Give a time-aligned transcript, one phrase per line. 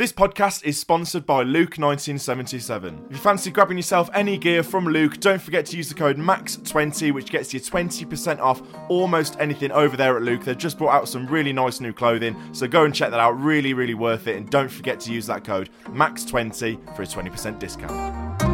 [0.00, 3.08] This podcast is sponsored by Luke 1977.
[3.10, 6.16] If you fancy grabbing yourself any gear from Luke, don't forget to use the code
[6.16, 10.42] MAX20, which gets you 20% off almost anything over there at Luke.
[10.42, 13.32] They've just brought out some really nice new clothing, so go and check that out.
[13.32, 14.36] Really, really worth it.
[14.36, 18.49] And don't forget to use that code MAX20 for a 20% discount.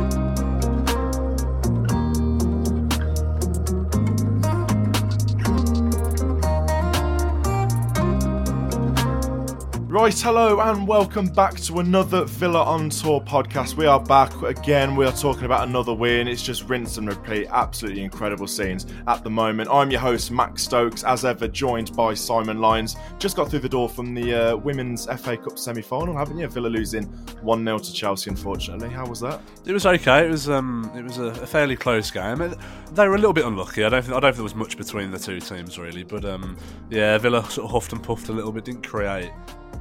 [9.97, 13.79] Right, hello, and welcome back to another Villa on Tour podcast.
[13.79, 14.95] We are back again.
[14.95, 16.29] We are talking about another win.
[16.29, 17.49] It's just rinse and repeat.
[17.51, 19.71] Absolutely incredible scenes at the moment.
[19.73, 22.97] I'm your host, Max Stokes, as ever, joined by Simon Lyons.
[23.19, 26.47] Just got through the door from the uh, Women's FA Cup semi final, haven't you?
[26.47, 27.05] Villa losing
[27.41, 28.91] 1 0 to Chelsea, unfortunately.
[28.91, 29.41] How was that?
[29.65, 30.27] It was okay.
[30.27, 32.55] It was um, it was a, fairly close game.
[32.93, 33.83] They were a little bit unlucky.
[33.83, 36.03] I don't think, I don't think there was much between the two teams, really.
[36.03, 36.59] But um,
[36.91, 39.31] yeah, Villa sort of huffed and puffed a little bit, didn't create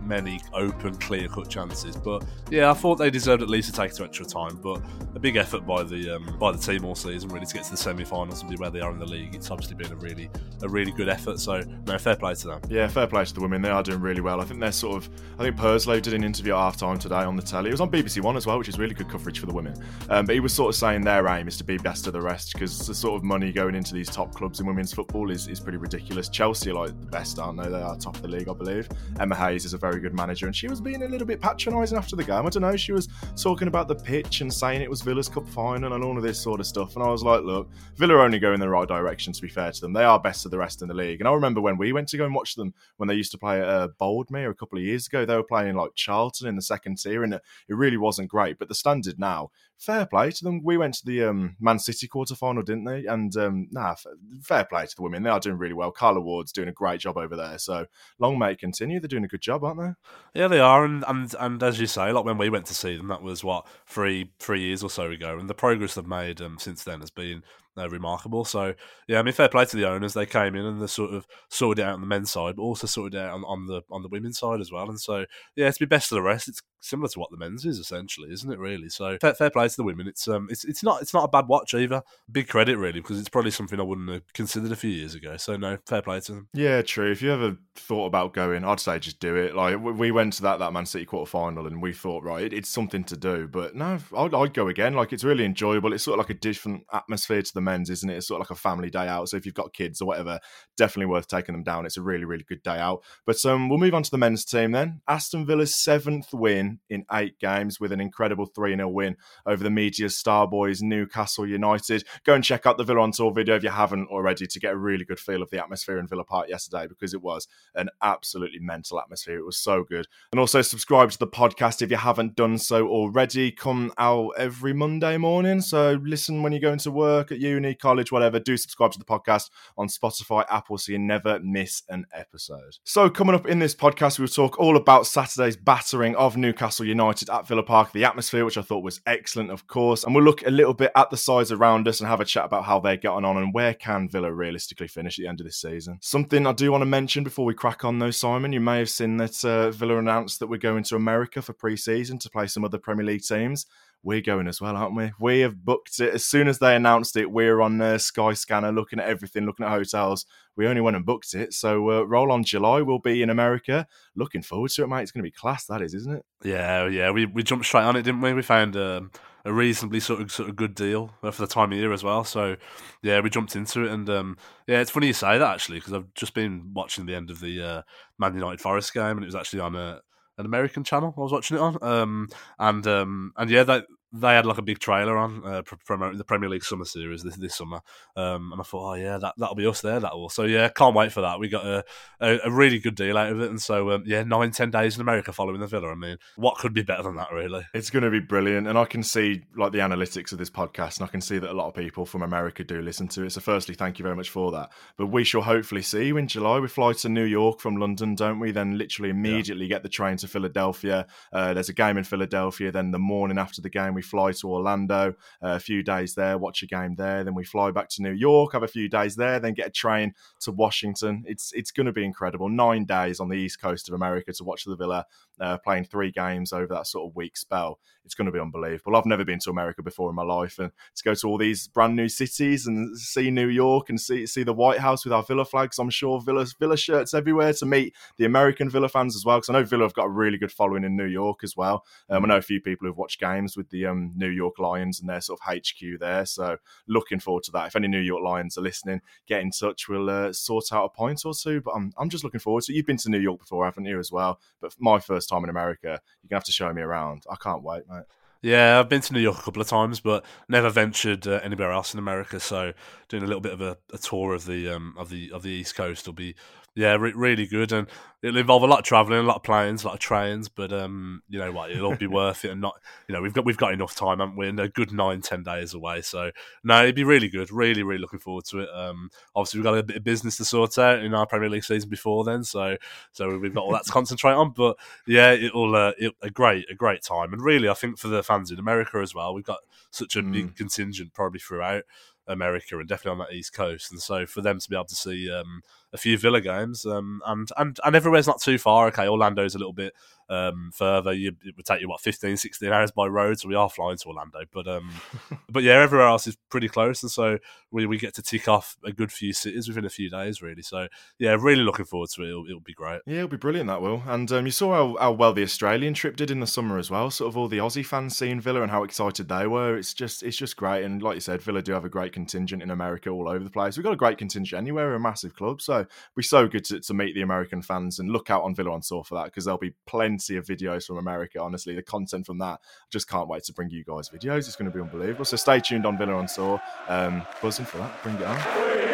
[0.02, 1.95] many open, clear cut chances.
[1.95, 4.58] But yeah, I thought they deserved at least to take to extra time.
[4.58, 4.81] But
[5.16, 7.72] a big effort by the um, by the team all season, really, to get to
[7.72, 9.36] the semi-finals and be where they are in the league.
[9.36, 10.30] It's obviously been a really
[10.61, 11.39] a really good effort.
[11.39, 12.61] So no, fair play to them.
[12.70, 13.61] Yeah, fair play to the women.
[13.61, 14.42] They are doing really well.
[14.42, 15.09] I think they're sort of.
[15.39, 17.70] I think Purslow did an interview at half time today on the telly.
[17.70, 19.75] It was on BBC One as well, which is really good coverage for the women.
[20.09, 22.22] Um, but he was sort of saying their aim is to be best of the
[22.22, 25.48] rest because the sort of money going into these top clubs in women's football is,
[25.48, 26.30] is pretty ridiculous.
[26.30, 27.70] Chelsea are like the best, aren't they?
[27.70, 28.89] They are top of the league, I believe.
[29.20, 31.95] Emma Hayes is a very good manager, and she was being a little bit patronising
[31.95, 32.44] after the game.
[32.44, 32.75] I don't know.
[32.75, 33.08] She was
[33.39, 36.42] talking about the pitch and saying it was Villa's cup final and all of this
[36.42, 36.95] sort of stuff.
[36.95, 39.31] And I was like, look, Villa only going in the right direction.
[39.31, 41.22] To be fair to them, they are best of the rest in the league.
[41.22, 43.38] And I remember when we went to go and watch them when they used to
[43.38, 45.23] play at uh, Boldmere a couple of years ago.
[45.23, 48.58] They were playing like Charlton in the second tier, and it, it really wasn't great.
[48.58, 50.62] But the standard now fair play to them.
[50.64, 53.06] We went to the um, Man City quarter final, didn't they?
[53.06, 53.95] And um, nah,
[54.42, 55.23] fair play to the women.
[55.23, 55.92] They are doing really well.
[55.92, 57.58] Carla Ward's doing a great job over there.
[57.58, 57.86] So
[58.20, 59.00] long may it continue.
[59.00, 60.40] They're doing a good job, aren't they?
[60.40, 60.86] Yeah, they are.
[60.86, 63.44] And and and as you say, like when we went to see them, that was
[63.44, 67.02] what three three years or so ago, and the progress they've made um, since then
[67.02, 67.44] has been
[67.78, 68.45] uh, remarkable.
[68.45, 68.73] So
[69.08, 70.14] yeah, I mean, fair play to the owners.
[70.14, 72.64] They came in and they sort of sorted it out on the men's side, but
[72.64, 74.89] also sorted it out on, on the on the women's side as well.
[74.89, 77.66] And so yeah, to be best of the rest, it's similar to what the men's
[77.66, 78.60] is essentially, isn't it?
[78.60, 78.89] Really.
[78.89, 80.08] So fair, fair play to the women.
[80.08, 82.04] It's um, it's it's not it's not a bad watch either.
[82.32, 85.38] Big credit really because it's probably something I wouldn't have considered a few years ago.
[85.38, 86.48] So no, fair play to them.
[86.54, 87.11] Yeah, true.
[87.11, 89.55] If you ever thought about going, I'd say just do it.
[89.55, 92.70] Like we went to that that Man City quarter final and we thought, right, it's
[92.70, 93.48] something to do.
[93.48, 94.94] But no, I'd, I'd go again.
[94.94, 95.94] Like it's really enjoyable.
[95.94, 98.15] It's sort of like a different atmosphere to the men's, isn't it?
[98.15, 99.27] It's sort of like a family day out.
[99.27, 100.39] So if you've got kids or whatever,
[100.77, 101.86] definitely worth taking them down.
[101.86, 103.03] It's a really really good day out.
[103.26, 105.02] But um, we'll move on to the men's team then.
[105.08, 109.70] Aston Villa's seventh win in eight games with an incredible 3 0 win over the
[109.70, 112.04] media star boys Newcastle United.
[112.25, 114.73] Go and check out the Villa on Tour video if you haven't already to get
[114.73, 117.89] a really good feel of the atmosphere in Villa Park yesterday because it was an
[118.02, 119.37] absolutely mental atmosphere.
[119.37, 120.08] It was so good.
[120.31, 123.52] And also subscribe to the podcast if you haven't done so already.
[123.52, 125.61] Come out every Monday morning.
[125.61, 128.39] So listen when you're going to work, at uni, college, whatever.
[128.39, 132.77] Do subscribe to the podcast on Spotify, Apple, so you never miss an episode.
[132.83, 137.30] So coming up in this podcast, we'll talk all about Saturday's battering of Newcastle United
[137.30, 140.04] at Villa Park, the atmosphere, which I thought was excellent, of course.
[140.04, 142.45] And we'll look a little bit at the sides around us and have a chat
[142.45, 145.45] about how they're getting on and where can Villa realistically finish at the end of
[145.45, 145.98] this season.
[146.01, 148.89] Something I do want to mention before we crack on, though, Simon, you may have
[148.89, 152.66] seen that uh, Villa announced that we're going to America for pre-season to play some
[152.66, 153.66] other Premier League teams
[154.06, 155.12] we're going as well, aren't we?
[155.19, 157.31] We have booked it as soon as they announced it.
[157.31, 160.27] We're on the Sky Scanner, looking at everything, looking at hotels.
[160.56, 162.81] We only went and booked it, so uh, roll on July.
[162.81, 163.88] We'll be in America.
[164.16, 165.01] Looking forward to it, mate.
[165.01, 165.66] It's going to be class.
[165.66, 166.25] That is, isn't it?
[166.44, 167.10] Yeah, yeah.
[167.10, 168.31] We we jumped straight on it, didn't we?
[168.33, 169.10] We found um,
[169.44, 172.24] a reasonably sort of sort of good deal for the time of year as well.
[172.24, 172.57] So
[173.01, 174.38] yeah, we jumped into it, and um,
[174.68, 177.39] yeah, it's funny you say that actually because I've just been watching the end of
[177.39, 177.81] the uh,
[178.19, 180.01] Man United Forest game, and it was actually on a
[180.38, 181.13] an American channel.
[181.18, 182.30] I was watching it on, um,
[182.60, 183.86] and um, and yeah, that
[184.19, 187.36] they had like a big trailer on uh, promoting the Premier League Summer Series this
[187.36, 187.81] this summer,
[188.15, 190.00] um, and I thought, oh yeah, that that'll be us there.
[190.00, 190.30] That will.
[190.30, 191.39] So yeah, can't wait for that.
[191.39, 191.83] We got a,
[192.19, 194.95] a, a really good deal out of it, and so um, yeah, nine ten days
[194.95, 195.92] in America following the Villa.
[195.92, 197.66] I mean, what could be better than that, really?
[197.74, 200.98] It's going to be brilliant, and I can see like the analytics of this podcast,
[200.98, 203.31] and I can see that a lot of people from America do listen to it.
[203.31, 204.69] So firstly, thank you very much for that.
[204.98, 206.60] But we shall hopefully see you in July.
[206.60, 208.51] We fly to New York from London, don't we?
[208.51, 209.75] Then literally immediately yeah.
[209.75, 211.07] get the train to Philadelphia.
[211.34, 212.72] Uh, there's a game in Philadelphia.
[212.72, 215.16] Then the morning after the game, we fly to Orlando.
[215.44, 217.24] Uh, a few days there, watch a game there.
[217.24, 219.72] Then we fly back to New York, have a few days there, then get a
[219.72, 221.24] train to Washington.
[221.28, 222.50] It's it's going to be incredible.
[222.50, 225.06] Nine days on the east coast of America to watch the Villa
[225.40, 227.80] uh, playing three games over that sort of week spell.
[228.04, 228.96] It's going to be unbelievable.
[228.96, 231.68] I've never been to America before in my life, and to go to all these
[231.68, 235.24] brand new cities and see New York and see see the White House with our
[235.24, 235.80] Villa flags.
[235.80, 239.50] I'm sure Villa Villa shirts everywhere to meet the American Villa fans as well, because
[239.50, 241.84] I know Villa have got a really good following in New York as well.
[242.10, 245.00] Um, I know a few people who've watched games with the um, New York Lions
[245.00, 246.26] and their sort of HQ there.
[246.26, 246.58] So
[246.88, 247.68] looking forward to that.
[247.68, 249.90] If any New York Lions are listening, get in touch.
[249.90, 251.60] We'll uh, sort out a point or two.
[251.62, 252.72] But I'm I'm just looking forward to.
[252.72, 252.76] it.
[252.76, 254.40] You've been to New York before, haven't you, as well?
[254.62, 257.24] But my first time in America, you're gonna have to show me around.
[257.30, 258.04] I can't wait, mate.
[258.42, 261.72] Yeah, I've been to New York a couple of times, but never ventured uh, anywhere
[261.72, 262.39] else in America.
[262.39, 262.74] So
[263.10, 265.50] doing a little bit of a, a tour of the um, of the of the
[265.50, 266.36] East Coast will be
[266.75, 267.88] yeah, re- really good, and
[268.25, 270.50] it'll involve a lot of traveling, a lot of planes, a lot of trains.
[270.50, 272.75] But um, you know what, it'll all be worth it, and not,
[273.07, 274.48] you know, we've got we've got enough time, haven't we?
[274.48, 276.31] And a good nine, ten days away, so
[276.63, 277.51] no, it'd be really good.
[277.51, 278.69] Really, really looking forward to it.
[278.74, 281.63] Um, obviously we've got a bit of business to sort out in our Premier League
[281.63, 282.77] season before then, so
[283.12, 284.51] so we've got all that to concentrate on.
[284.51, 288.07] But yeah, it'll uh, it, a great a great time, and really, I think for
[288.07, 289.60] the fans in America as well, we've got
[289.92, 290.31] such a mm.
[290.31, 291.83] big contingent probably throughout.
[292.28, 293.92] America and definitely on that East Coast.
[293.92, 295.62] And so for them to be able to see um,
[295.95, 298.88] a few Villa games, um, and and and everywhere's not too far.
[298.88, 299.94] Okay, Orlando's a little bit
[300.30, 301.13] um, further.
[301.13, 303.98] You, it would take you what 15, 16 hours by road, so we are flying
[303.98, 304.39] to Orlando.
[304.51, 304.92] But um,
[305.50, 307.38] but yeah, everywhere else is pretty close, and so
[307.72, 310.62] we, we get to tick off a good few cities within a few days, really.
[310.62, 310.88] So
[311.19, 312.30] yeah, really looking forward to it.
[312.30, 313.01] It'll, it'll be great.
[313.06, 313.68] Yeah, it'll be brilliant.
[313.68, 314.04] That will.
[314.07, 316.89] And um, you saw how, how well the Australian trip did in the summer as
[316.89, 317.12] well.
[317.12, 319.78] Sort of all the Aussie fans seeing Villa and how excited they were.
[319.78, 320.83] It's just it's just great.
[320.83, 323.50] And like you said, Villa do have a great contingent in America all over the
[323.50, 323.78] place.
[323.78, 324.88] We've got a great contingent anywhere.
[324.88, 328.00] We're a massive club, so it'll be so good to, to meet the American fans
[328.00, 330.86] and look out on Villa on tour for that because there'll be plenty of videos
[330.86, 331.42] from America.
[331.42, 332.60] Honestly, the content from that,
[332.92, 334.40] just can't wait to bring you guys videos.
[334.40, 335.26] It's going to be unbelievable.
[335.26, 336.62] So stay tuned on Villa on Tour.
[336.88, 338.04] Um, buzzing for that.
[338.04, 338.85] Bring it on.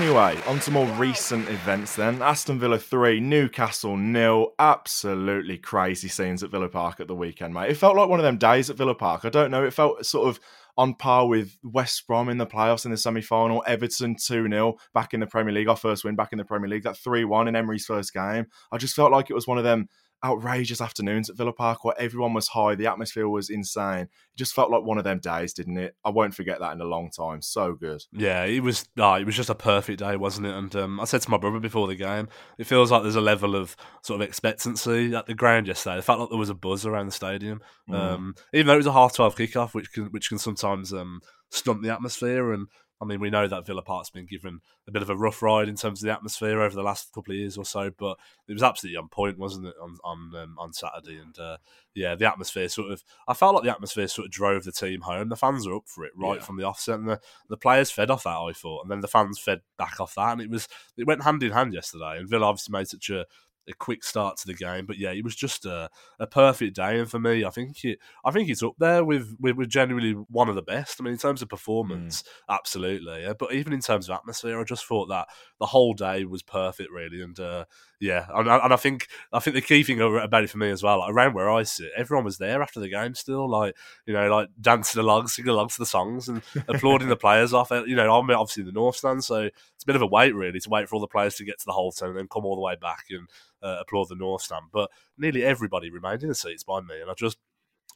[0.00, 2.22] Anyway, on to more recent events then.
[2.22, 4.54] Aston Villa 3, Newcastle nil.
[4.58, 7.68] Absolutely crazy scenes at Villa Park at the weekend, mate.
[7.68, 9.26] It felt like one of them days at Villa Park.
[9.26, 9.62] I don't know.
[9.62, 10.40] It felt sort of
[10.78, 14.76] on par with West Brom in the playoffs in the semi final, Everton 2 0
[14.94, 17.26] back in the Premier League, our first win back in the Premier League, that 3
[17.26, 18.46] 1 in Emery's first game.
[18.72, 19.90] I just felt like it was one of them
[20.24, 24.02] outrageous afternoons at Villa Park where everyone was high, the atmosphere was insane.
[24.02, 25.96] It just felt like one of them days, didn't it?
[26.04, 27.42] I won't forget that in a long time.
[27.42, 28.02] So good.
[28.12, 28.88] Yeah, it was.
[28.98, 30.54] Oh, it was just a perfect day, wasn't it?
[30.54, 32.28] And um, I said to my brother before the game,
[32.58, 35.98] it feels like there's a level of sort of expectancy at the ground yesterday.
[35.98, 37.94] It felt like there was a buzz around the stadium, mm.
[37.94, 41.20] um, even though it was a half twelve kickoff, which can which can sometimes um,
[41.50, 42.68] stunt the atmosphere and
[43.00, 45.68] I mean, we know that Villa Park's been given a bit of a rough ride
[45.68, 48.52] in terms of the atmosphere over the last couple of years or so, but it
[48.52, 51.18] was absolutely on point, wasn't it, on on um, on Saturday?
[51.18, 51.56] And uh,
[51.94, 55.00] yeah, the atmosphere sort of, I felt like the atmosphere sort of drove the team
[55.00, 55.30] home.
[55.30, 56.44] The fans were up for it right yeah.
[56.44, 58.36] from the offset, and the, the players fed off that.
[58.36, 61.24] I thought, and then the fans fed back off that, and it was it went
[61.24, 62.18] hand in hand yesterday.
[62.18, 63.24] And Villa obviously made such a
[63.68, 64.86] a quick start to the game.
[64.86, 67.98] But yeah, it was just a, a perfect day, and for me, I think it,
[68.24, 71.00] I think it's up there with, with, with genuinely one of the best.
[71.00, 72.54] I mean, in terms of performance, mm.
[72.54, 73.22] absolutely.
[73.22, 73.34] Yeah.
[73.38, 75.28] But even in terms of atmosphere, I just thought that
[75.58, 77.22] the whole day was perfect, really.
[77.22, 77.64] And uh,
[78.00, 80.82] yeah, and, and, I think I think the key thing about it for me as
[80.82, 83.76] well, like around where I sit, everyone was there after the game, still like
[84.06, 87.70] you know, like dancing along, singing along to the songs, and applauding the players off.
[87.70, 90.34] You know, I'm obviously in the North Stand, so it's a bit of a wait
[90.34, 92.28] really to wait for all the players to get to the Holte End and then
[92.28, 93.28] come all the way back and
[93.62, 94.66] uh, applaud the North Stand.
[94.72, 97.36] But nearly everybody remained in the seats by me, and I just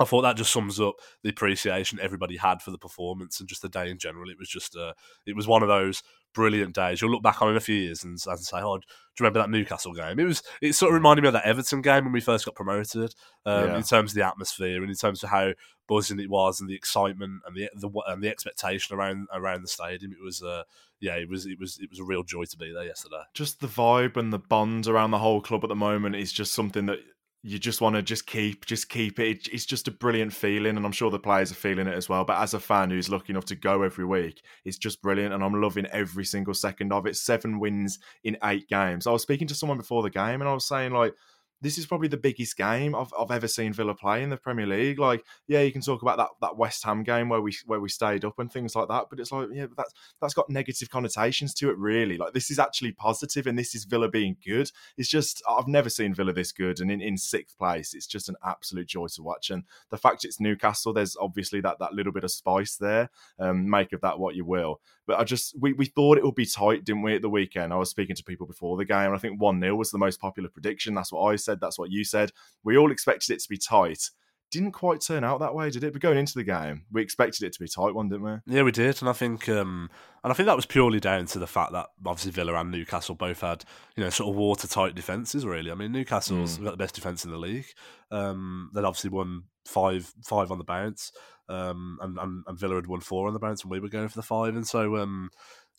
[0.01, 3.63] I thought that just sums up the appreciation everybody had for the performance and just
[3.63, 4.29] the day in general.
[4.29, 4.93] It was just uh,
[5.27, 6.03] it was one of those
[6.35, 7.01] brilliant days.
[7.01, 9.39] You'll look back on in a few years and, and say, "Oh, do you remember
[9.39, 12.13] that Newcastle game?" It was it sort of reminded me of that Everton game when
[12.13, 13.15] we first got promoted.
[13.47, 13.77] Um, yeah.
[13.77, 15.53] In terms of the atmosphere and in terms of how
[15.87, 19.69] buzzing it was and the excitement and the the and the expectation around around the
[19.69, 20.65] stadium, it was uh,
[21.01, 23.23] yeah, it was it was it was a real joy to be there yesterday.
[23.33, 26.53] Just the vibe and the bond around the whole club at the moment is just
[26.53, 26.99] something that
[27.47, 29.49] you just want to just keep just keep it.
[29.53, 32.25] It's just a brilliant feeling and i'm sure the players are feeling it as well
[32.25, 35.45] but as a fan who's lucky enough to go every week it's just brilliant and
[35.45, 37.17] i'm loving every single second of it.
[37.17, 39.07] Seven wins in eight games.
[39.07, 41.15] I was speaking to someone before the game and i was saying like
[41.65, 44.67] this is probably the biggest game I've, I've ever seen Villa play in the Premier
[44.67, 44.99] League.
[44.99, 47.89] Like, yeah, you can talk about that that West Ham game where we where we
[47.89, 51.55] stayed up and things like that, but it's like, yeah, that's that's got negative connotations
[51.55, 52.19] to it, really.
[52.19, 54.71] Like, this is actually positive, and this is Villa being good.
[54.99, 58.29] It's just I've never seen Villa this good, and in, in sixth place, it's just
[58.29, 59.51] an absolute joy to watch.
[59.51, 63.09] And the fact it's Newcastle, there's obviously that that little bit of spice there.
[63.39, 64.81] Um, make of that what you will.
[65.07, 67.73] But I just we, we thought it would be tight, didn't we, at the weekend?
[67.73, 69.99] I was speaking to people before the game, and I think one 0 was the
[69.99, 70.95] most popular prediction.
[70.95, 71.61] That's what I said.
[71.61, 72.33] That's what you said.
[72.63, 74.11] We all expected it to be tight.
[74.51, 75.93] Didn't quite turn out that way, did it?
[75.93, 78.55] But going into the game, we expected it to be tight one, didn't we?
[78.55, 79.91] Yeah, we did, and I think, um,
[80.23, 83.17] and I think that was purely down to the fact that obviously Villa and Newcastle
[83.17, 83.65] both had,
[83.97, 85.45] you know, sort of watertight defenses.
[85.45, 86.65] Really, I mean, Newcastle's mm.
[86.65, 87.67] got the best defense in the league.
[88.11, 91.13] Um, they'd obviously won five five on the bounce,
[91.49, 94.09] um, and, and, and Villa had won four on the bounce, and we were going
[94.09, 94.97] for the five, and so.
[94.97, 95.31] Um,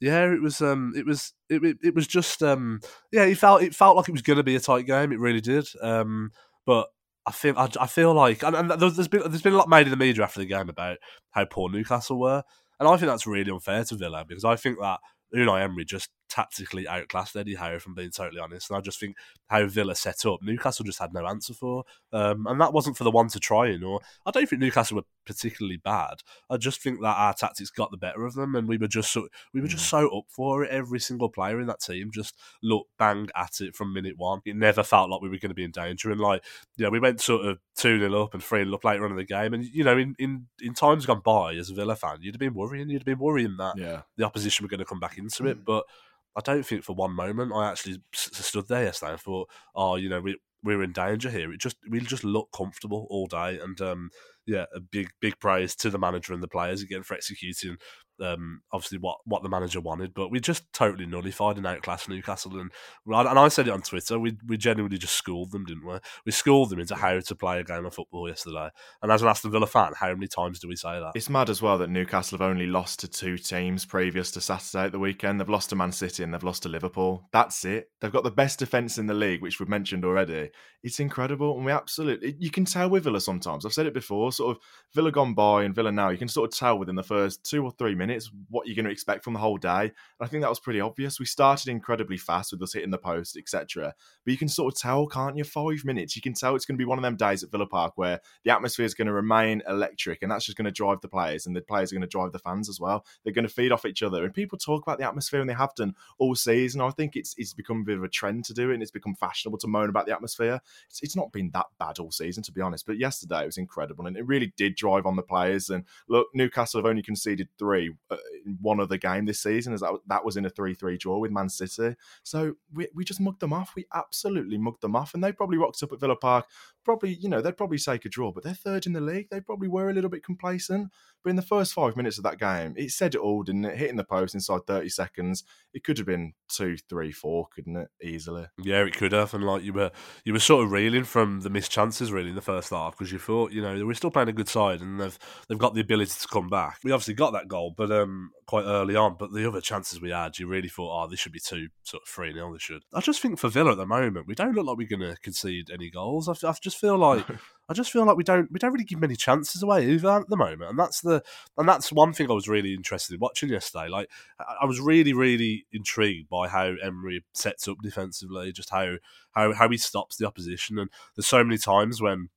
[0.01, 0.61] yeah, it was.
[0.61, 1.33] Um, it was.
[1.49, 2.43] It, it, it was just.
[2.43, 3.61] Um, yeah, it felt.
[3.61, 5.11] It felt like it was going to be a tight game.
[5.11, 5.67] It really did.
[5.81, 6.31] Um,
[6.65, 6.87] but
[7.25, 7.57] I feel.
[7.57, 9.97] I, I feel like, and, and, there's been there's been a lot made in the
[9.97, 10.97] media after the game about
[11.31, 12.43] how poor Newcastle were,
[12.79, 14.99] and I think that's really unfair to Villa because I think that
[15.33, 18.70] Unai Emery just tactically outclassed Eddie Howe, if I'm being totally honest.
[18.70, 19.15] And I just think
[19.48, 21.84] how Villa set up, Newcastle just had no answer for.
[22.12, 24.98] Um, and that wasn't for the one to try in, or I don't think Newcastle
[24.98, 26.15] were particularly bad.
[26.50, 29.12] I just think that our tactics got the better of them, and we were just
[29.12, 29.89] so we were just mm.
[29.89, 30.72] so up for it.
[30.72, 34.41] Every single player in that team just looked bang at it from minute one.
[34.46, 36.12] It never felt like we were going to be in danger.
[36.12, 36.44] And like,
[36.77, 39.12] you know, we went sort of 2 0 up and 3 0 up later on
[39.12, 39.53] in the game.
[39.53, 42.39] And, you know, in, in, in times gone by as a Villa fan, you'd have
[42.39, 44.01] been worrying, you'd have been worrying that yeah.
[44.17, 45.60] the opposition were going to come back into it.
[45.60, 45.65] Mm.
[45.65, 45.86] But
[46.35, 50.09] I don't think for one moment I actually stood there yesterday and thought, oh, you
[50.09, 51.53] know, we we're in danger here.
[51.53, 54.09] It just we just look comfortable all day, and um,
[54.45, 57.77] yeah, a big big praise to the manager and the players again for executing
[58.22, 62.60] um, obviously what, what the manager wanted, but we just totally nullified and outclassed Newcastle.
[62.60, 62.72] And
[63.05, 65.98] and I said it on Twitter, we we genuinely just schooled them, didn't we?
[66.25, 68.69] We schooled them into how to play a game of football yesterday.
[69.01, 71.12] And as an Aston Villa fan, how many times do we say that?
[71.15, 74.86] It's mad as well that Newcastle have only lost to two teams previous to Saturday
[74.86, 75.39] at the weekend.
[75.39, 77.27] They've lost to Man City and they've lost to Liverpool.
[77.31, 77.89] That's it.
[78.01, 80.51] They've got the best defence in the league, which we've mentioned already.
[80.84, 83.65] It's incredible, and we absolutely you can tell with Villa sometimes.
[83.65, 86.10] I've said it before, sort of Villa gone by and Villa now.
[86.10, 88.04] You can sort of tell within the first two or three minutes
[88.50, 89.81] what you're going to expect from the whole day.
[89.81, 91.19] And I think that was pretty obvious.
[91.19, 93.93] We started incredibly fast with us hitting the post, etc.
[94.24, 95.43] But you can sort of tell, can't you?
[95.43, 97.67] Five minutes, you can tell it's going to be one of them days at Villa
[97.67, 101.01] Park where the atmosphere is going to remain electric, and that's just going to drive
[101.01, 103.05] the players, and the players are going to drive the fans as well.
[103.24, 105.53] They're going to feed off each other, and people talk about the atmosphere, and they
[105.53, 106.81] have done all season.
[106.81, 108.91] I think it's it's become a bit of a trend to do it, and it's
[108.91, 110.62] become fashionable to moan about the atmosphere.
[110.89, 112.85] It's, it's not been that bad all season, to be honest.
[112.85, 115.69] But yesterday it was incredible, and it really did drive on the players.
[115.69, 118.17] And look, Newcastle have only conceded three Uh,
[118.61, 121.31] one other game this season, as that, that was in a 3 3 draw with
[121.31, 121.95] Man City.
[122.23, 123.73] So we, we just mugged them off.
[123.75, 125.13] We absolutely mugged them off.
[125.13, 126.45] And they probably rocked up at Villa Park.
[126.85, 129.27] Probably, you know, they'd probably take a draw, but they're third in the league.
[129.29, 130.91] They probably were a little bit complacent.
[131.23, 133.77] But in the first five minutes of that game, it said it all, didn't it?
[133.77, 135.43] Hitting the post inside 30 seconds.
[135.73, 137.87] It could have been two, three, four, couldn't it?
[137.99, 138.45] Easily.
[138.59, 139.33] Yeah, it could have.
[139.33, 139.91] And like you were
[140.23, 143.11] you were sort of reeling from the missed chances really in the first half because
[143.11, 145.17] you thought, you know, we're still playing a good side and they've
[145.49, 146.77] they've got the ability to come back.
[146.83, 149.15] We obviously got that goal, but um quite early on.
[149.17, 152.03] But the other chances we had, you really thought, oh, this should be two, sort
[152.03, 152.53] of three nil.
[152.53, 152.83] This should.
[152.93, 155.19] I just think for Villa at the moment, we don't look like we're going to
[155.21, 156.29] concede any goals.
[156.29, 157.25] I, I just feel like.
[157.67, 160.29] I just feel like we don't we don't really give many chances away either at
[160.29, 161.24] the moment, and that's the
[161.58, 163.88] and that's one thing I was really interested in watching yesterday.
[163.88, 164.08] Like
[164.39, 168.98] I was really really intrigued by how Emery sets up defensively, just how
[169.32, 172.29] how how he stops the opposition, and there's so many times when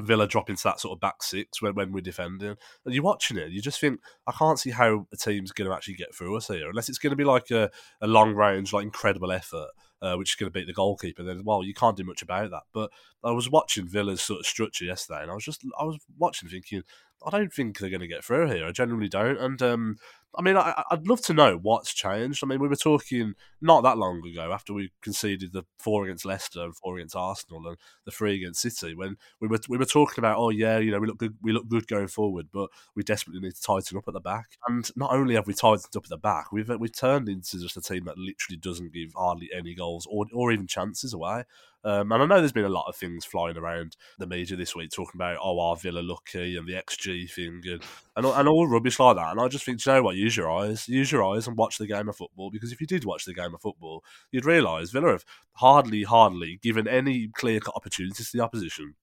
[0.00, 2.56] Villa drop into that sort of back six when, when we're defending.
[2.84, 5.74] And you're watching it, you just think, I can't see how a team's going to
[5.74, 8.72] actually get through us here, unless it's going to be like a, a long range,
[8.72, 9.68] like incredible effort,
[10.02, 11.22] uh, which is going to beat the goalkeeper.
[11.22, 12.64] Then, well, you can't do much about that.
[12.72, 12.90] But
[13.24, 16.48] I was watching Villa's sort of structure yesterday, and I was just, I was watching
[16.48, 16.82] thinking,
[17.24, 18.66] I don't think they're going to get through here.
[18.66, 19.38] I genuinely don't.
[19.38, 19.96] And um,
[20.36, 22.44] I mean, I, would love to know what's changed.
[22.44, 26.26] I mean, we were talking not that long ago after we conceded the four against
[26.26, 29.86] Leicester and four against Arsenal and the three against City when we were we were
[29.86, 32.68] talking about, oh yeah, you know, we look good, we look good going forward, but
[32.94, 34.58] we desperately need to tighten up at the back.
[34.68, 37.76] And not only have we tightened up at the back, we've we've turned into just
[37.76, 41.44] a team that literally doesn't give hardly any goals or or even chances away.
[41.84, 44.74] Um, and I know there's been a lot of things flying around the media this
[44.74, 47.82] week talking about, oh, our Villa lucky and the XG thing and,
[48.16, 49.30] and, and all rubbish like that.
[49.30, 51.78] And I just think, you know what, use your eyes, use your eyes and watch
[51.78, 52.50] the game of football.
[52.50, 56.58] Because if you did watch the game of football, you'd realise Villa have hardly, hardly
[56.62, 58.94] given any clear cut opportunities to the opposition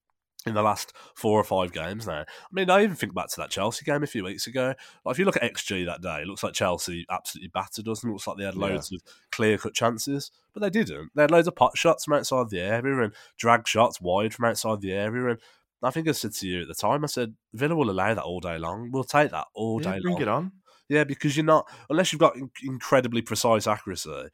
[0.46, 2.20] in the last four or five games now.
[2.20, 4.74] I mean, I even think back to that Chelsea game a few weeks ago.
[5.04, 8.02] Like, if you look at XG that day, it looks like Chelsea absolutely battered us
[8.02, 8.96] and it looks like they had loads yeah.
[8.96, 11.10] of clear cut chances, but they didn't.
[11.14, 14.44] They had loads of pot shots from outside the area and drag shots wide from
[14.44, 15.30] outside the area.
[15.30, 15.38] And
[15.82, 18.22] I think I said to you at the time, I said, Villa will allow that
[18.22, 18.90] all day long.
[18.92, 20.22] We'll take that all yeah, day bring long.
[20.22, 20.52] it on.
[20.88, 24.28] Yeah, because you're not, unless you've got incredibly precise accuracy,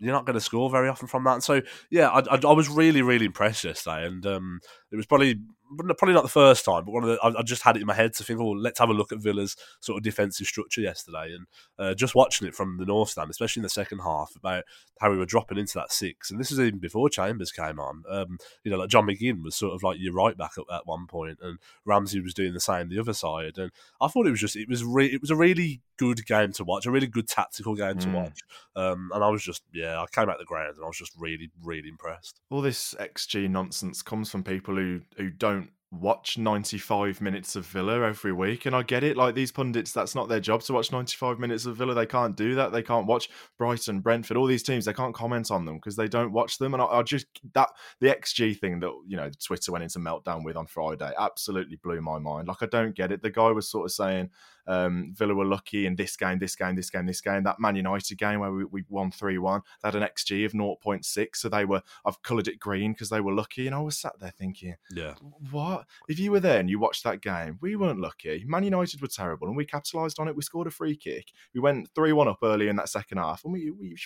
[0.00, 1.42] you're not going to score very often from that.
[1.42, 1.60] So
[1.90, 4.60] yeah, I, I, I was really really impressed yesterday, and um,
[4.92, 5.40] it was probably
[5.76, 7.86] probably not the first time, but one of the I, I, just had it in
[7.86, 10.80] my head to think, oh, let's have a look at Villa's sort of defensive structure
[10.80, 11.46] yesterday, and
[11.78, 14.64] uh, just watching it from the north stand, especially in the second half, about
[15.00, 18.04] how we were dropping into that six, and this is even before Chambers came on.
[18.08, 20.86] Um, you know, like John McGinn was sort of like your right back at, at
[20.86, 24.32] one point, and Ramsey was doing the same the other side, and I thought it
[24.32, 27.06] was just it was re- it was a really good game to watch, a really
[27.06, 28.02] good tactical game mm.
[28.02, 28.40] to watch,
[28.76, 31.12] um, and I was just yeah, I came out the ground and I was just
[31.18, 32.40] really really impressed.
[32.50, 38.02] All this XG nonsense comes from people who who don't watch 95 minutes of Villa
[38.02, 38.66] every week.
[38.66, 41.66] And I get it, like these pundits, that's not their job to watch 95 minutes
[41.66, 41.94] of Villa.
[41.94, 42.72] They can't do that.
[42.72, 44.84] They can't watch Brighton, Brentford, all these teams.
[44.84, 46.74] They can't comment on them because they don't watch them.
[46.74, 50.44] And I, I, just, that, the XG thing that, you know, Twitter went into meltdown
[50.44, 52.48] with on Friday absolutely blew my mind.
[52.48, 53.22] Like, I don't get it.
[53.22, 54.30] The guy was sort of saying,
[54.68, 57.42] um, Villa were lucky in this game, this game, this game, this game.
[57.42, 60.52] That Man United game where we, we won 3 1, they had an XG of
[60.52, 61.36] 0.6.
[61.36, 63.66] So they were, I've coloured it green because they were lucky.
[63.66, 65.14] And I was sat there thinking, yeah,
[65.50, 65.86] what?
[66.08, 68.44] If you were there and you watched that game, we weren't lucky.
[68.46, 70.36] Man United were terrible and we capitalised on it.
[70.36, 71.32] We scored a free kick.
[71.54, 73.96] We went 3 1 up early in that second half and we, we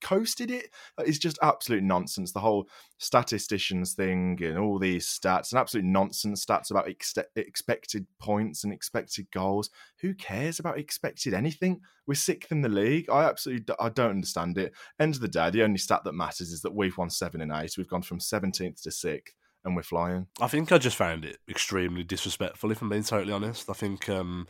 [0.00, 0.70] coasted it.
[0.98, 2.32] It's just absolute nonsense.
[2.32, 8.06] The whole statisticians thing and all these stats and absolute nonsense stats about ex- expected
[8.18, 9.70] points and expected goals.
[10.00, 11.80] Who cares about expected anything?
[12.06, 13.10] We're sixth in the league.
[13.10, 14.72] I absolutely I don't understand it.
[14.98, 17.52] End of the day, the only stat that matters is that we've won seven and
[17.52, 17.76] eight.
[17.76, 19.34] We've gone from seventeenth to sixth.
[19.64, 20.28] And we're flying.
[20.40, 23.68] I think I just found it extremely disrespectful, if I'm being totally honest.
[23.68, 24.46] I think um,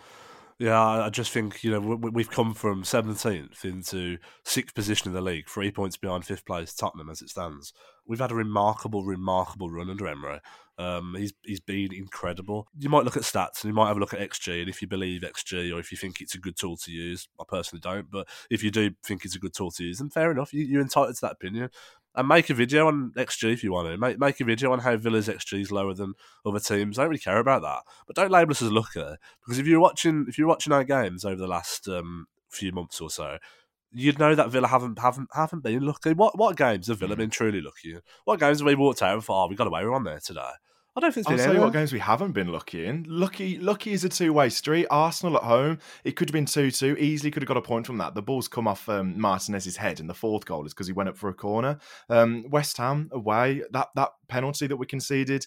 [0.58, 5.20] yeah, I just think you know we've come from 17th into sixth position in the
[5.20, 7.72] league, three points behind fifth place Tottenham as it stands.
[8.06, 10.40] We've had a remarkable, remarkable run under Emery.
[10.76, 12.66] Um, he's he's been incredible.
[12.76, 14.82] You might look at stats and you might have a look at XG, and if
[14.82, 17.80] you believe XG or if you think it's a good tool to use, I personally
[17.80, 20.52] don't, but if you do think it's a good tool to use, then fair enough,
[20.52, 21.70] you, are entitled to that opinion
[22.18, 23.96] and make a video on XG if you want to.
[23.96, 26.98] Make make a video on how Villa's XG is lower than other teams.
[26.98, 29.68] I don't really care about that, but don't label us as a looker because if
[29.68, 33.38] you're watching if you're watching our games over the last um, few months or so,
[33.92, 36.12] you'd know that Villa haven't haven't haven't been lucky.
[36.12, 37.18] What what games have Villa mm.
[37.18, 37.96] been truly lucky?
[38.24, 40.50] What games have we walked out and thought, oh, we got away one there today?
[40.96, 43.04] I don't think it's I'll tell you what games we haven't been lucky in.
[43.08, 44.86] Lucky, lucky is a two-way street.
[44.90, 46.96] Arsenal at home, it could have been two-two.
[46.98, 48.14] Easily could have got a point from that.
[48.14, 51.08] The ball's come off um, Martinez's head, and the fourth goal is because he went
[51.08, 51.78] up for a corner.
[52.08, 55.46] Um, West Ham away, that that penalty that we conceded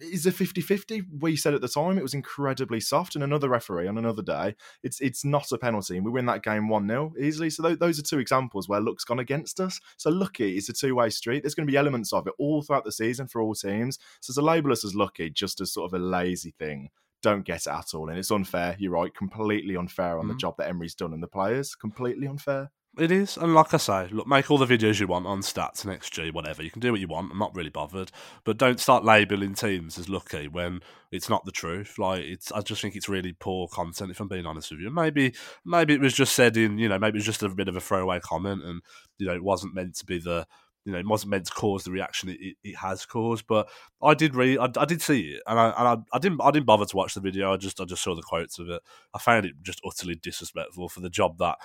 [0.00, 3.88] is a 50-50 we said at the time it was incredibly soft and another referee
[3.88, 7.50] on another day it's it's not a penalty and we win that game 1-0 easily.
[7.50, 9.80] So th- those are two examples where luck's gone against us.
[9.96, 11.42] So lucky is a two-way street.
[11.42, 13.98] There's going to be elements of it all throughout the season for all teams.
[14.20, 16.90] So to label us as lucky just as sort of a lazy thing
[17.22, 18.76] don't get it at all and it's unfair.
[18.78, 20.28] You're right completely unfair on mm-hmm.
[20.28, 23.76] the job that emery's done and the players completely unfair it is, and like I
[23.76, 26.62] say, look, make all the videos you want on stats and XG, whatever.
[26.62, 27.32] You can do what you want.
[27.32, 28.10] I'm not really bothered,
[28.44, 30.80] but don't start labeling teams as lucky when
[31.10, 31.98] it's not the truth.
[31.98, 34.10] Like it's, I just think it's really poor content.
[34.10, 35.34] If I'm being honest with you, maybe,
[35.64, 37.76] maybe it was just said in, you know, maybe it was just a bit of
[37.76, 38.82] a throwaway comment, and
[39.18, 40.46] you know, it wasn't meant to be the,
[40.84, 43.46] you know, it wasn't meant to cause the reaction it, it, it has caused.
[43.46, 43.68] But
[44.02, 46.50] I did read, I, I, did see it, and I and I, I, didn't, I
[46.50, 47.52] didn't bother to watch the video.
[47.52, 48.82] I just, I just saw the quotes of it.
[49.14, 51.58] I found it just utterly disrespectful for the job that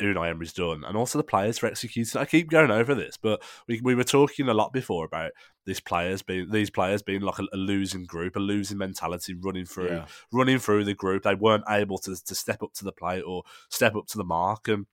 [0.00, 2.20] Unai Emery's done, and also the players for executing.
[2.20, 5.32] I keep going over this, but we, we were talking a lot before about
[5.66, 9.66] these players being these players being like a, a losing group, a losing mentality, running
[9.66, 10.06] through yeah.
[10.32, 11.22] running through the group.
[11.22, 14.24] They weren't able to to step up to the plate or step up to the
[14.24, 14.86] mark, and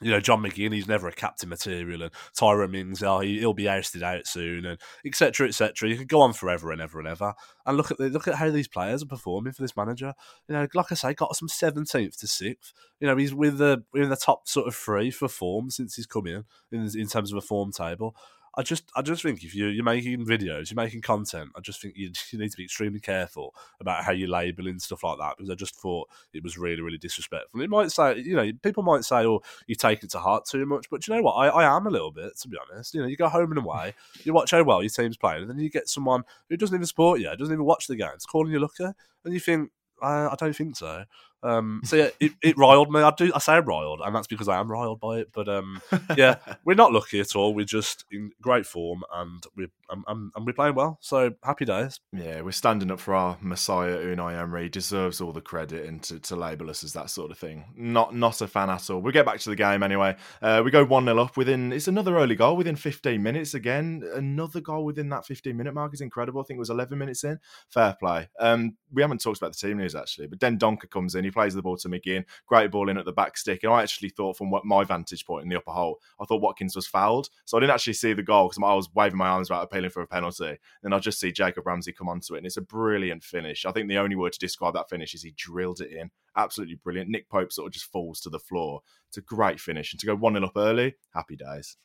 [0.00, 3.54] you know, John McGinn, he's never a captain material, and Tyrone Mings, oh, he, will
[3.54, 5.48] be ousted out soon, and etc.
[5.48, 5.88] etc.
[5.88, 7.34] You could go on forever and ever and ever,
[7.66, 10.14] and look at the, look at how these players are performing for this manager.
[10.48, 12.72] You know, like I say, got us from seventeenth to sixth.
[13.00, 16.06] You know, he's with the in the top sort of three for form since he's
[16.06, 18.14] come in in, in terms of a form table.
[18.58, 21.80] I just I just think if you you're making videos, you're making content, I just
[21.80, 25.16] think you, you need to be extremely careful about how you label and stuff like
[25.18, 27.62] that because I just thought it was really really disrespectful.
[27.62, 30.66] It might say you know people might say oh you take it to heart too
[30.66, 32.94] much, but you know what I, I am a little bit to be honest.
[32.94, 33.94] You know you go home and away,
[34.24, 36.86] you watch how well your team's playing, and then you get someone who doesn't even
[36.86, 38.92] support you, doesn't even watch the games, calling you looker,
[39.24, 39.70] and you think
[40.02, 41.04] I, I don't think so.
[41.42, 43.00] Um, so yeah, it, it riled me.
[43.00, 45.28] I do I say I riled, and that's because I am riled by it.
[45.32, 45.80] But um,
[46.16, 47.54] yeah, we're not lucky at all.
[47.54, 50.98] We're just in great form, and we're and, and, and we're playing well.
[51.00, 52.00] So happy days.
[52.12, 54.68] Yeah, we're standing up for our Messiah Unai Emery.
[54.68, 57.64] Deserves all the credit and to, to label us as that sort of thing.
[57.76, 59.00] Not not a fan at all.
[59.00, 60.16] We'll get back to the game anyway.
[60.42, 61.72] Uh, we go one 0 up within.
[61.72, 63.54] It's another early goal within 15 minutes.
[63.54, 66.40] Again, another goal within that 15 minute mark is incredible.
[66.40, 67.38] I think it was 11 minutes in.
[67.68, 68.28] Fair play.
[68.40, 71.27] Um, we haven't talked about the team news actually, but Dendoncker comes in.
[71.28, 72.24] He plays the ball to McGinn.
[72.46, 73.62] Great ball in at the back stick.
[73.62, 76.40] And I actually thought, from what my vantage point in the upper Holte, I thought
[76.40, 77.28] Watkins was fouled.
[77.44, 79.90] So I didn't actually see the goal because I was waving my arms about appealing
[79.90, 80.56] for a penalty.
[80.82, 83.66] Then I just see Jacob Ramsey come onto it, and it's a brilliant finish.
[83.66, 86.10] I think the only word to describe that finish is he drilled it in.
[86.36, 87.10] Absolutely brilliant.
[87.10, 88.80] Nick Pope sort of just falls to the floor.
[89.08, 89.92] It's a great finish.
[89.92, 91.76] And to go 1 0 up early, happy days.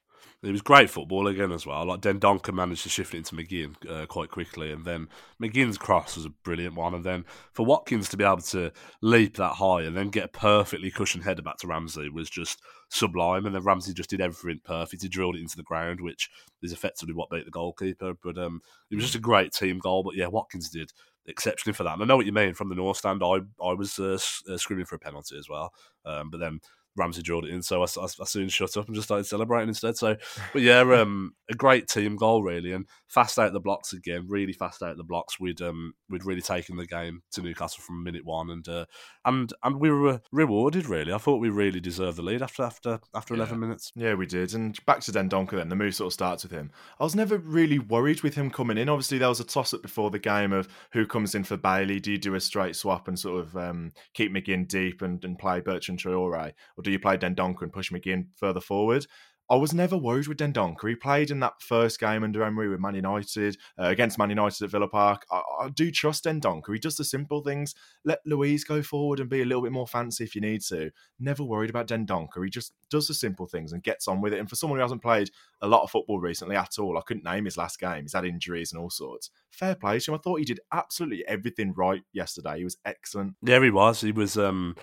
[0.42, 1.86] It was great football again as well.
[1.86, 5.08] Like Dendoncker managed to shift it into McGinn uh, quite quickly, and then
[5.42, 6.94] McGinn's cross was a brilliant one.
[6.94, 10.28] And then for Watkins to be able to leap that high and then get a
[10.28, 13.46] perfectly cushioned header back to Ramsey was just sublime.
[13.46, 15.02] And then Ramsey just did everything perfect.
[15.02, 16.30] He drilled it into the ground, which
[16.62, 18.14] is effectively what beat the goalkeeper.
[18.22, 20.04] But um, it was just a great team goal.
[20.04, 20.92] But yeah, Watkins did
[21.26, 21.94] exceptionally for that.
[21.94, 23.24] And I know what you mean from the north stand.
[23.24, 24.18] I I was uh,
[24.52, 25.74] uh, screaming for a penalty as well,
[26.06, 26.60] um, but then
[26.96, 29.70] Ramsey drilled it in, so I, I, I, soon shut up and just started celebrating
[29.70, 29.98] instead.
[29.98, 30.16] So,
[30.52, 34.54] but yeah, um, a great team goal really, and fast out the blocks again, really
[34.54, 35.40] fast out the blocks.
[35.40, 38.86] We'd um, we'd really taken the game to Newcastle from minute one, and uh,
[39.26, 41.14] and and we were rewarded really.
[41.14, 43.40] I thought we really deserved the lead after after after yeah.
[43.40, 43.92] eleven minutes.
[43.96, 44.54] Yeah, we did.
[44.54, 45.70] And back to Dendoncker then.
[45.70, 46.72] The move sort of starts with him.
[47.00, 48.90] I was never really worried with him coming in.
[48.90, 52.00] Obviously, there was a toss up before the game of who comes in for Bailey.
[52.00, 55.40] Do you do a straight swap and sort of um, keep McGinn deep and, and
[55.40, 57.64] play Bertrand Traore, or do you play Dendoncker?
[57.64, 59.08] and push McGinn further forward.
[59.50, 60.88] I was never worried with Dendoncker.
[60.88, 64.64] He played in that first game under Emery with Man United, uh, against Man United
[64.64, 65.26] at Villa Park.
[65.30, 66.74] I, I, do trust Dendoncker.
[66.74, 67.76] He does the simple things.
[68.06, 70.92] Let Luiz go forward and be a little bit more fancy if you need to.
[71.20, 72.44] Never worried about Dendoncker.
[72.44, 74.40] He just does the simple things and gets on with it.
[74.40, 75.30] And for someone who hasn't played
[75.62, 78.04] a lot of football recently at all, I couldn't name his last game.
[78.04, 79.30] He's had injuries and all sorts.
[79.52, 80.16] Fair play to him.
[80.16, 82.60] I thought he did absolutely everything right yesterday.
[82.60, 83.36] He was excellent.
[83.44, 84.02] Yeah, he was.
[84.02, 84.38] He was.
[84.38, 84.76] Um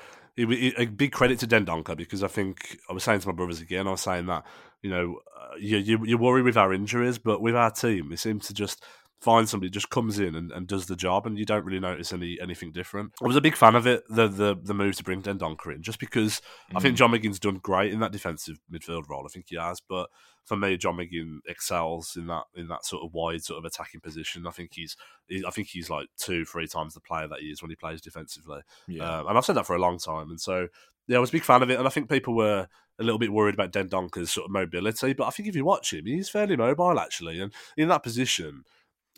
[0.48, 3.60] it, a big credit to Dendoncker because I think I was saying to my brothers
[3.60, 3.86] again.
[3.86, 4.44] I was saying that
[4.82, 8.18] you know uh, you, you you worry with our injuries, but with our team, it
[8.18, 8.84] seems to just
[9.20, 12.12] find somebody just comes in and, and does the job, and you don't really notice
[12.12, 13.12] any anything different.
[13.22, 15.82] I was a big fan of it, the the, the move to bring Dendoncker in,
[15.82, 16.76] just because mm.
[16.76, 16.98] I think mm.
[16.98, 19.24] John McGinn's done great in that defensive midfield role.
[19.26, 20.08] I think he has, but
[20.44, 24.00] for me, John McGinn excels in that in that sort of wide sort of attacking
[24.00, 24.46] position.
[24.46, 24.96] I think he's
[25.28, 27.76] he, I think he's like two three times the player that he is when he
[27.76, 28.60] plays defensively.
[28.88, 29.20] Yeah.
[29.20, 30.68] Um, and I've said that for a long time, and so
[31.06, 33.18] yeah, I was a big fan of it, and I think people were a little
[33.18, 36.28] bit worried about Dendoncker's sort of mobility, but I think if you watch him, he's
[36.28, 38.64] fairly mobile actually, and in that position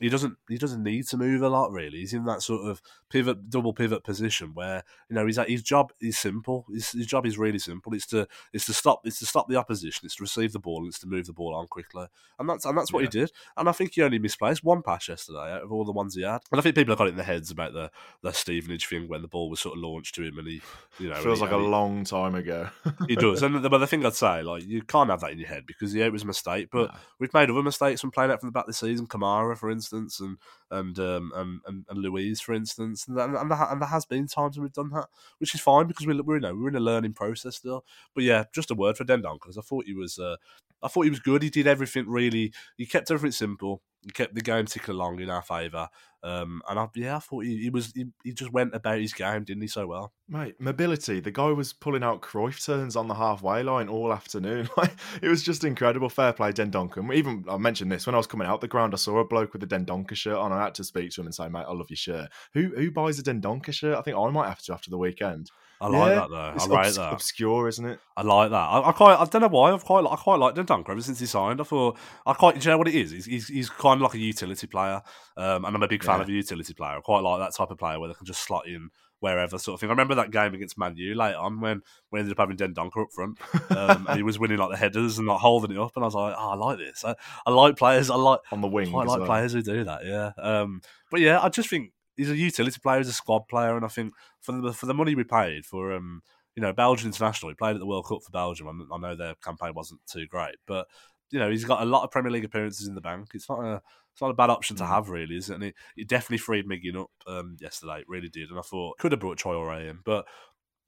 [0.00, 1.98] he doesn't he doesn't need to move a lot really.
[1.98, 5.62] He's in that sort of pivot double pivot position where you know he's at, his
[5.62, 6.66] job is simple.
[6.72, 7.92] His, his, job is really simple.
[7.94, 10.07] It's to it's to stop it's to stop the opposition.
[10.07, 12.07] It's to receive the ball and it's to move the ball on quickly.
[12.38, 13.11] And that's and that's what yeah.
[13.12, 13.33] he did.
[13.57, 16.22] And I think he only misplaced one pass yesterday out of all the ones he
[16.22, 16.40] had.
[16.50, 17.90] And I think people have got it in their heads about the
[18.22, 20.62] the Stevenage thing when the ball was sort of launched to him and he
[20.98, 22.70] you know feels he, like a he, long time ago.
[23.09, 23.42] he does.
[23.52, 25.66] And the, but the thing I'd say like you can't have that in your head
[25.66, 26.68] because yeah it was a mistake.
[26.72, 26.98] But no.
[27.18, 29.07] we've made other mistakes from playing out from the back this season.
[29.07, 30.36] Kamara for instance and
[30.70, 31.32] and um,
[31.66, 34.64] and, and, Luiz, for instance, and, and, and, there, and there has been times when
[34.64, 37.14] we've done that, which is fine because we're we're, you know, we're in a learning
[37.14, 37.84] process still.
[38.14, 40.36] But yeah, just a word for Dendon because I thought he was uh,
[40.82, 41.42] I thought he was good.
[41.42, 42.52] He did everything really.
[42.76, 43.82] He kept everything simple.
[44.04, 45.88] He kept the game ticking along in our favour.
[46.24, 49.12] Um, and I, yeah, I thought he, he was he, he, just went about his
[49.12, 50.12] game, didn't he, so well?
[50.28, 51.18] Mate, mobility.
[51.18, 54.68] The guy was pulling out Cruyff turns on the halfway line all afternoon.
[55.20, 56.08] It was just incredible.
[56.08, 57.14] Fair play, Dendoncker.
[57.14, 58.94] Even I mentioned this when I was coming out the ground.
[58.94, 60.52] I saw a bloke with a Dendoncker shirt on.
[60.52, 62.90] I had to speak to him and say, "Mate, I love your shirt." Who who
[62.90, 63.96] buys a Dendoncker shirt?
[63.96, 65.50] I think I might have to after the weekend.
[65.82, 66.36] I like yeah, that though.
[66.36, 67.12] I like obs- that.
[67.12, 67.98] Obscure, isn't it?
[68.16, 68.56] I like that.
[68.56, 69.16] I, I, quite.
[69.18, 69.72] I don't know why.
[69.72, 70.06] I've quite.
[70.08, 71.60] I quite like Dendoncker ever since he signed.
[71.60, 71.98] I thought.
[72.24, 72.54] I quite.
[72.54, 73.10] Do you know what it is?
[73.10, 75.02] He's he's, he's kind of like a utility player,
[75.36, 76.22] um, and I'm a big fan yeah.
[76.22, 76.98] of a utility player.
[76.98, 79.74] I quite like that type of player where they can just slot in wherever sort
[79.74, 79.88] of thing.
[79.88, 83.02] I remember that game against Man U late on when we ended up having Dendoncker
[83.02, 83.38] up front,
[83.70, 86.06] um, and he was winning like the headers and like holding it up, and I
[86.06, 87.04] was like, oh, I like this.
[87.04, 88.08] I, I like players.
[88.08, 88.94] I like on the wing.
[88.94, 89.26] I like well.
[89.26, 90.04] players who do that.
[90.04, 90.30] Yeah.
[90.38, 93.85] Um, but yeah, I just think he's a utility player, he's a squad player, and
[93.85, 96.22] I think for the for the money we paid for um
[96.55, 97.51] you know, Belgian international.
[97.51, 98.90] He played at the World Cup for Belgium.
[98.92, 100.87] I know their campaign wasn't too great, but
[101.31, 103.29] you know, he's got a lot of Premier League appearances in the bank.
[103.35, 104.88] It's not a it's not a bad option to mm.
[104.88, 105.55] have, really, is it?
[105.55, 108.01] And it, it definitely freed McGinn up um, yesterday.
[108.01, 108.51] It really did.
[108.51, 110.27] And I thought could have brought Traore in, but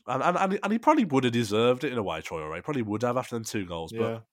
[0.06, 2.20] and, and and he probably would have deserved it in a way.
[2.20, 4.00] Traore probably would have after them two goals, yeah.
[4.00, 4.24] but.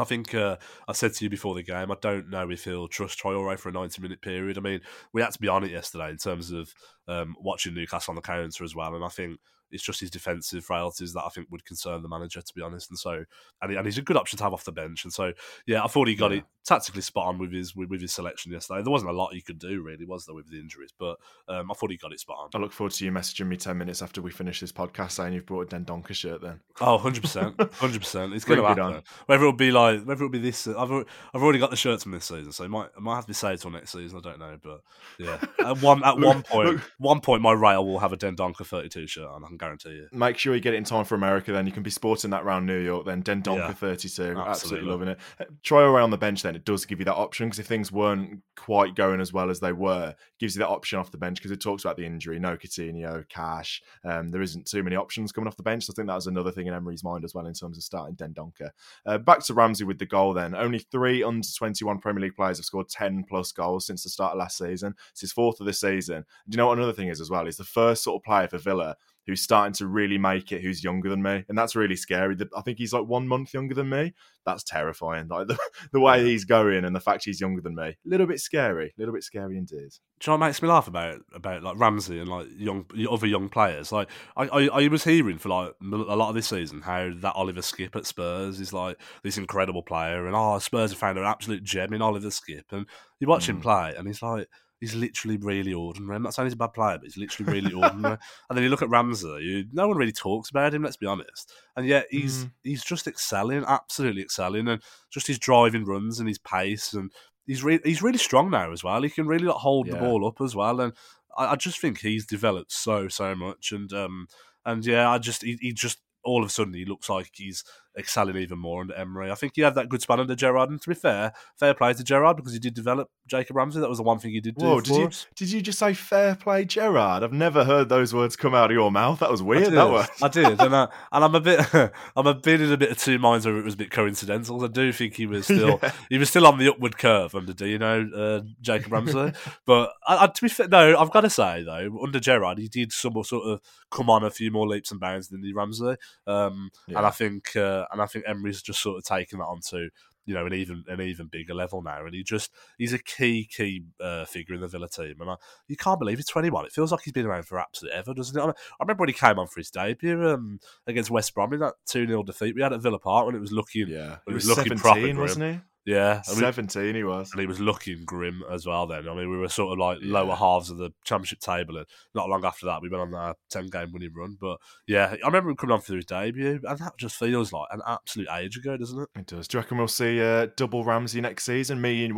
[0.00, 0.56] I think uh,
[0.88, 3.68] I said to you before the game, I don't know if he'll trust Traore for
[3.68, 4.58] a 90 minute period.
[4.58, 4.80] I mean,
[5.12, 6.72] we had to be on it yesterday in terms of
[7.06, 8.94] um, watching Newcastle on the counter as well.
[8.94, 9.38] And I think
[9.70, 12.90] it's just his defensive frailties that I think would concern the manager, to be honest.
[12.90, 13.24] And so,
[13.62, 15.04] and, he, and he's a good option to have off the bench.
[15.04, 15.32] And so,
[15.66, 16.38] yeah, I thought he got yeah.
[16.38, 18.82] it tactically spot on with his with, with, his selection yesterday.
[18.82, 20.90] There wasn't a lot he could do, really, was there, with the injuries?
[20.96, 22.50] But um, I thought he got it spot on.
[22.54, 25.32] I look forward to you messaging me 10 minutes after we finish this podcast saying
[25.32, 26.60] you've brought a Dendoncker shirt then.
[26.80, 27.56] Oh, 100%.
[27.56, 28.34] 100%.
[28.40, 29.02] It's going to happen.
[29.26, 32.12] Whether it'll be like, whether it'll be this, I've, I've already got the shirts from
[32.12, 34.18] this season, so it might, it might have to be saved till next season.
[34.18, 34.58] I don't know.
[34.62, 34.82] But
[35.18, 38.16] yeah, at one, at look, one point, look, one point, my rail will have a
[38.16, 40.08] Dendoncker 32 shirt on, I can guarantee you.
[40.12, 41.66] Make sure you get it in time for America then.
[41.66, 43.22] You can be sporting that around New York then.
[43.22, 44.22] Dendoncker yeah, 32.
[44.22, 44.42] Absolutely.
[44.50, 45.18] absolutely loving it.
[45.62, 46.56] Traore on the bench then.
[46.56, 49.60] It does give you that option because if things weren't quite going as well as
[49.60, 52.38] they were, gives you that option off the bench because it talks about the injury.
[52.38, 53.82] No Coutinho, Cash.
[54.04, 55.84] Um, there isn't too many options coming off the bench.
[55.84, 57.84] So I think that was another thing in Emery's mind as well in terms of
[57.84, 58.70] starting Dendoncker.
[59.06, 60.54] Uh, back to Ramsey with the goal then.
[60.54, 64.32] Only three under 21 Premier League players have scored 10 plus goals since the start
[64.32, 64.94] of last season.
[65.10, 66.24] It's his fourth of the season.
[66.48, 67.44] Do you know what another thing is as well?
[67.44, 70.82] He's the first sort of player for Villa who's starting to really make it, who's
[70.82, 72.36] younger than me, and that's really scary.
[72.56, 74.14] I think he's like one month younger than me.
[74.46, 75.28] That's terrifying.
[75.28, 75.58] Like the,
[75.92, 78.86] the way he's going and the fact he's younger than me, a little bit scary,
[78.86, 79.90] a little bit scary indeed.
[80.20, 83.26] Do you know what makes me laugh about about like Ramsey and like young other
[83.26, 83.92] young players?
[83.92, 87.34] Like I, I, I was hearing for like a lot of this season how that
[87.34, 91.24] Oliver Skipp at Spurs is like this incredible player, and oh Spurs have found an
[91.24, 92.86] absolute gem in Oliver Skipp, and
[93.18, 93.50] you watch mm.
[93.50, 94.48] him play, and he's like
[94.80, 96.16] he's literally really ordinary.
[96.16, 98.16] I'm not saying he's a bad player, but he's literally really ordinary.
[98.48, 100.82] and then you look at Ramsey, you, no one really talks about him.
[100.82, 101.52] Let's be honest.
[101.76, 102.50] And yet he's mm.
[102.64, 107.12] he's just excelling, absolutely excelling, and just his driving runs and his pace, and
[107.46, 109.02] he's re- he's really strong now as well.
[109.02, 109.94] He can really like, hold yeah.
[109.94, 110.92] the ball up as well, and
[111.36, 113.72] I, I, just think he's developed so so much.
[113.72, 114.26] And um
[114.64, 117.64] and yeah, I just he, he just all of a sudden he looks like he's
[117.98, 119.30] excelling even more under Emery.
[119.30, 121.92] I think he had that good span under Gerrard, and to be fair, fair play
[121.92, 123.80] to Gerrard because he did develop Jacob Ramsey.
[123.80, 124.64] That was the one thing he did do.
[124.64, 125.26] Whoa, did you us.
[125.36, 127.22] did you just say fair play Gerrard?
[127.22, 129.20] I've never heard those words come out of your mouth.
[129.20, 129.68] That was weird.
[129.68, 130.08] I that was.
[130.22, 131.60] I did, and, I, and I'm a bit,
[132.16, 134.64] I'm a bit in a bit of two minds whether it was a bit coincidental.
[134.64, 135.92] I do think he was still, yeah.
[136.08, 139.32] he was still on the upward curve under, do you know, uh, Jacob Ramsey.
[139.66, 142.68] but I, I, to be fair, no, I've got to say though, under Gerrard, he
[142.68, 145.96] did some sort of come on a few more leaps and bounds than the Ramsey,
[146.26, 146.98] um, yeah.
[146.98, 149.88] and I think, uh, and I think Emery's just sort of taken that onto
[150.26, 153.48] you know an even an even bigger level now, and he just he's a key
[153.50, 155.34] key uh, figure in the Villa team, and I,
[155.66, 156.66] you can't believe he's 21.
[156.66, 158.40] It feels like he's been around for absolute ever, doesn't it?
[158.42, 161.74] I, remember when he came on for his debut um, against West Brom in that
[161.86, 164.46] two 0 defeat we had at Villa Park when it was looking yeah, it was,
[164.46, 165.60] was looking proper, wasn't he?
[165.86, 168.86] Yeah, I mean, seventeen he was, and he was looking grim as well.
[168.86, 170.12] Then I mean, we were sort of like yeah.
[170.12, 173.34] lower halves of the championship table, and not long after that, we went on our
[173.48, 174.36] ten game winning run.
[174.38, 177.66] But yeah, I remember him coming on for his debut, and that just feels like
[177.70, 179.08] an absolute age ago, doesn't it?
[179.16, 179.48] It does.
[179.48, 181.80] Do you reckon we'll see uh, double Ramsey next season?
[181.80, 182.14] Me and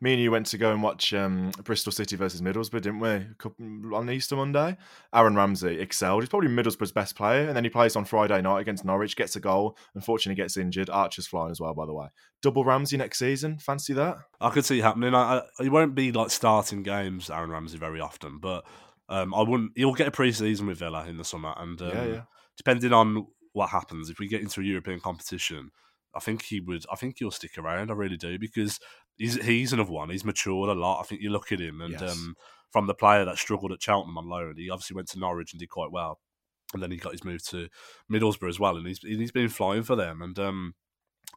[0.00, 3.26] me and you went to go and watch um, Bristol City versus Middlesbrough, didn't we?
[3.38, 4.76] Couple, on Easter Monday,
[5.12, 6.22] Aaron Ramsey excelled.
[6.22, 9.34] He's probably Middlesbrough's best player, and then he plays on Friday night against Norwich, gets
[9.34, 9.76] a goal.
[9.96, 10.88] Unfortunately, gets injured.
[10.88, 12.06] Archer's flying as well, by the way
[12.42, 13.58] double Ramsey next season.
[13.58, 14.18] Fancy that?
[14.40, 15.14] I could see it happening.
[15.14, 18.64] I, I, he won't be like starting games, Aaron Ramsey, very often, but
[19.08, 19.72] um, I wouldn't.
[19.74, 22.22] He'll get a pre-season with Villa in the summer, and um, yeah, yeah.
[22.56, 25.70] depending on what happens, if we get into a European competition,
[26.14, 26.84] I think he would.
[26.90, 27.90] I think he'll stick around.
[27.90, 28.78] I really do because
[29.16, 30.10] he's he's another one.
[30.10, 31.00] He's matured a lot.
[31.00, 32.12] I think you look at him, and yes.
[32.12, 32.36] um,
[32.70, 35.60] from the player that struggled at Cheltenham on loan, he obviously went to Norwich and
[35.60, 36.20] did quite well,
[36.72, 37.68] and then he got his move to
[38.10, 40.74] Middlesbrough as well, and he's he's been flying for them, and um,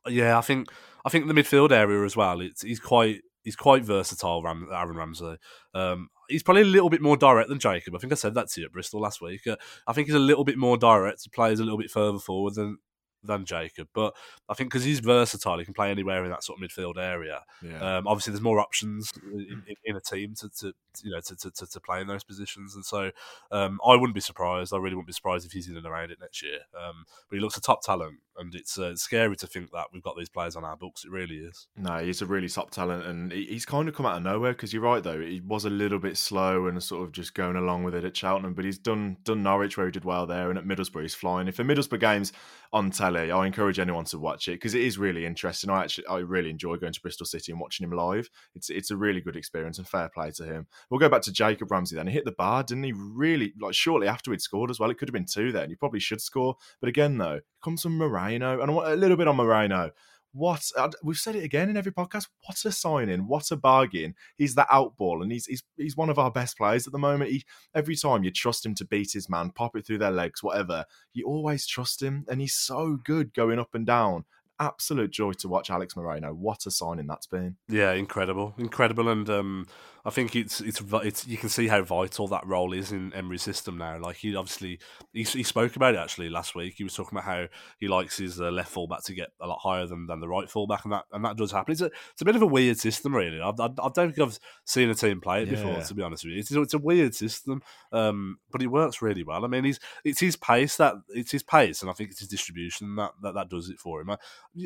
[0.08, 0.70] yeah, I think
[1.06, 2.42] I think the midfield area as well.
[2.42, 4.42] It's he's quite he's quite versatile.
[4.42, 5.38] Ram, Aaron Ramsey.
[5.74, 7.96] Um, he's probably a little bit more direct than Jacob.
[7.96, 9.46] I think I said that to you at Bristol last week.
[9.48, 11.24] Uh, I think he's a little bit more direct.
[11.24, 12.78] He plays a little bit further forward than
[13.24, 13.88] than Jacob.
[13.94, 14.16] But
[14.50, 17.42] I think because he's versatile, he can play anywhere in that sort of midfield area.
[17.62, 17.98] Yeah.
[17.98, 21.66] Um, obviously, there's more options in, in a team to, to, you know to, to,
[21.66, 23.12] to, play in those positions, and so
[23.52, 24.74] um, I wouldn't be surprised.
[24.74, 26.60] I really wouldn't be surprised if he's in and around it next year.
[26.78, 30.04] Um, but he looks a top talent, and it's, uh, scary to think that we've
[30.04, 31.06] got these players on our books.
[31.06, 31.68] It really is.
[31.76, 34.54] No, he's a really top talent, and he's kind of come out of nowhere.
[34.54, 37.56] Because you're right, though, he was a little bit slow and sort of just going
[37.56, 40.50] along with it at Cheltenham, but he's done done Norwich where he did well there,
[40.50, 41.48] and at Middlesbrough he's flying.
[41.48, 42.34] If the Middlesbrough games
[42.72, 45.70] on telly, I encourage anyone to watch it because it is really interesting.
[45.70, 48.30] I actually I really enjoy going to Bristol City and watching him live.
[48.56, 50.68] It's it's a really good experience and fair play to him.
[50.90, 52.08] We'll go back to Jacob Ramsey then.
[52.08, 52.94] He hit the bar, didn't he?
[52.94, 54.90] Really like shortly after he'd scored as well.
[54.90, 55.70] It could have been two then.
[55.70, 59.36] He probably should score, but again though, comes from Moreno, and a little bit on
[59.36, 59.92] Moreno
[60.34, 62.28] what uh, we've said it again in every podcast.
[62.46, 63.28] What a signing!
[63.28, 64.16] What a bargain!
[64.36, 67.32] He's the outball, and he's he's he's one of our best players at the moment.
[67.32, 70.44] He every time you trust him to beat his man, pop it through their legs,
[70.44, 70.86] whatever.
[71.14, 74.26] You always trust him, and he's so good going up and down.
[74.60, 76.34] Absolute joy to watch Alex Moreno.
[76.34, 77.58] What a signing that's been.
[77.68, 79.68] Yeah, incredible, incredible, and um,
[80.06, 83.42] I think it's, it's it's you can see how vital that role is in Emery's
[83.42, 83.98] system now.
[84.00, 84.80] Like he obviously
[85.14, 86.76] he, he spoke about it actually last week.
[86.78, 87.48] He was talking about how
[87.80, 90.50] he likes his uh, left fullback to get a lot higher than, than the right
[90.50, 91.72] fullback, and that and that does happen.
[91.72, 93.40] It's a it's a bit of a weird system, really.
[93.40, 95.56] I, I, I don't think I've seen a team play it yeah.
[95.56, 96.40] before, to be honest with you.
[96.40, 97.62] It's, it's a weird system,
[97.94, 99.46] um, but it works really well.
[99.46, 102.30] I mean, he's it's his pace that it's his pace, and I think it's his
[102.30, 104.10] distribution that that, that does it for him.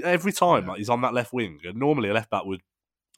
[0.03, 0.69] Every time yeah.
[0.69, 2.61] like, he's on that left wing, And normally a left back would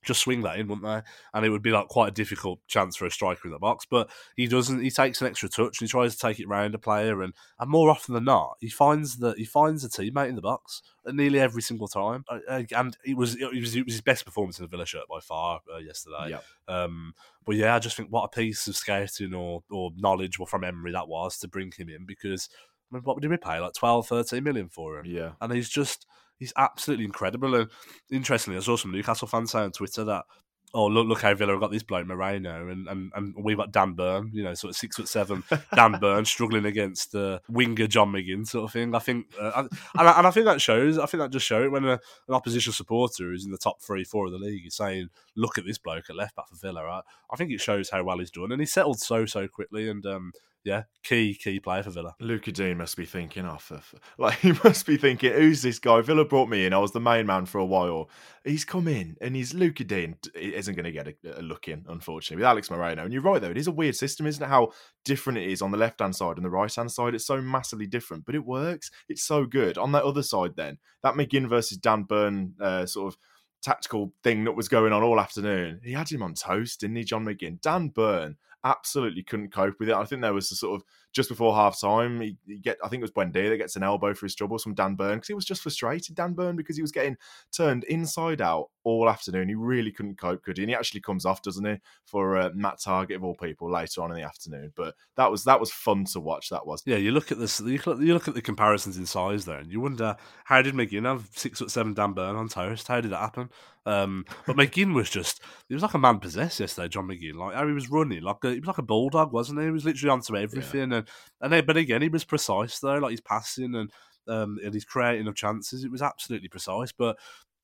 [0.04, 1.02] just swing that in, wouldn't they?
[1.34, 3.86] And it would be like quite a difficult chance for a striker in the box.
[3.90, 4.82] But he doesn't.
[4.82, 7.34] He takes an extra touch and he tries to take it round a player, and,
[7.60, 10.82] and more often than not, he finds that he finds a teammate in the box
[11.06, 12.24] nearly every single time.
[12.48, 15.20] And it was it was, it was his best performance in the Villa shirt by
[15.20, 16.30] far uh, yesterday.
[16.30, 16.44] Yep.
[16.68, 17.14] Um,
[17.46, 20.64] but yeah, I just think what a piece of scouting or or knowledge or from
[20.64, 22.50] Emery that was to bring him in because.
[22.92, 23.60] I mean, what did we pay?
[23.60, 25.06] Like 12, 13 million for him.
[25.06, 25.34] Yeah.
[25.42, 26.08] And he's just
[26.40, 27.54] he's absolutely incredible.
[27.56, 27.70] And
[28.12, 30.26] interestingly, I saw some Newcastle fans say on Twitter that
[30.74, 33.94] oh look look how Villa got this bloke Moreno and, and and we've got Dan
[33.94, 35.44] Burn, you know, sort of six foot seven
[35.76, 38.94] Dan Burn struggling against uh, winger John McGinn sort of thing.
[38.96, 39.52] I think uh,
[39.98, 40.98] and, I, and I think that shows.
[40.98, 41.94] I think that just shows when a,
[42.28, 45.58] an opposition supporter who's in the top three four of the league is saying, "Look
[45.58, 47.04] at this bloke at left back for Villa." Right?
[47.32, 50.06] I think it shows how well he's done, and he settled so so quickly and.
[50.06, 50.32] Um,
[50.70, 52.16] yeah, key key player for Villa.
[52.20, 53.58] Lucas Digne must be thinking, oh,
[54.20, 56.02] like he must be thinking, who's this guy?
[56.02, 56.74] Villa brought me in.
[56.74, 58.10] I was the main man for a while.
[58.46, 61.86] He's come in, and he's Lucas Digne isn't going to get a, a, look in,
[61.90, 63.04] unfortunately, with Alex Moreno.
[63.04, 64.48] And you're right though, it is a weird system, isn't it?
[64.48, 64.72] How
[65.06, 67.16] different it is on the left hand side and the right hand side.
[67.16, 68.92] It's so massively different, but it works.
[69.08, 69.78] It's so good.
[69.78, 73.20] On that other side, then that McGinn versus Dan Burn uh, sort of
[73.62, 75.82] tactical thing that was going on all afternoon.
[75.84, 77.62] He had him on toast, didn't he, John McGinn?
[77.62, 79.96] Dan Burn absolutely couldn't cope with it.
[79.96, 82.88] I think there was a sort of just before half time, he, he, get I
[82.88, 85.28] think it was Buendia that gets an elbow for his troubles from Dan Burn because
[85.28, 87.18] he was just frustrated, Dan Burn, because he was getting
[87.52, 89.50] turned inside out all afternoon.
[89.50, 90.64] He really couldn't cope, could he?
[90.64, 94.02] And he actually comes off, doesn't he, for uh, Matt Targett of all people later
[94.02, 94.72] on in the afternoon.
[94.76, 96.50] But that was that was fun to watch.
[96.50, 96.84] That was.
[96.86, 97.60] Yeah, you look at this.
[97.60, 100.76] You look, you look at the comparisons in size there, and you wonder how did
[100.76, 102.88] McGinn have six foot seven Dan Burn on toast?
[102.88, 103.50] How did that happen?
[103.86, 107.36] Um, but McGinn was just, he was like a man possessed yesterday, John McGinn.
[107.36, 109.66] Like how he was running, like a, he was like a bulldog, wasn't he?
[109.66, 110.92] He was literally onto everything.
[110.92, 110.99] Yeah.
[111.00, 111.08] And,
[111.42, 113.92] and then, but again, he was precise though, like he's passing and,
[114.28, 115.84] um, and he's creating of chances.
[115.84, 116.92] It was absolutely precise.
[116.92, 117.18] But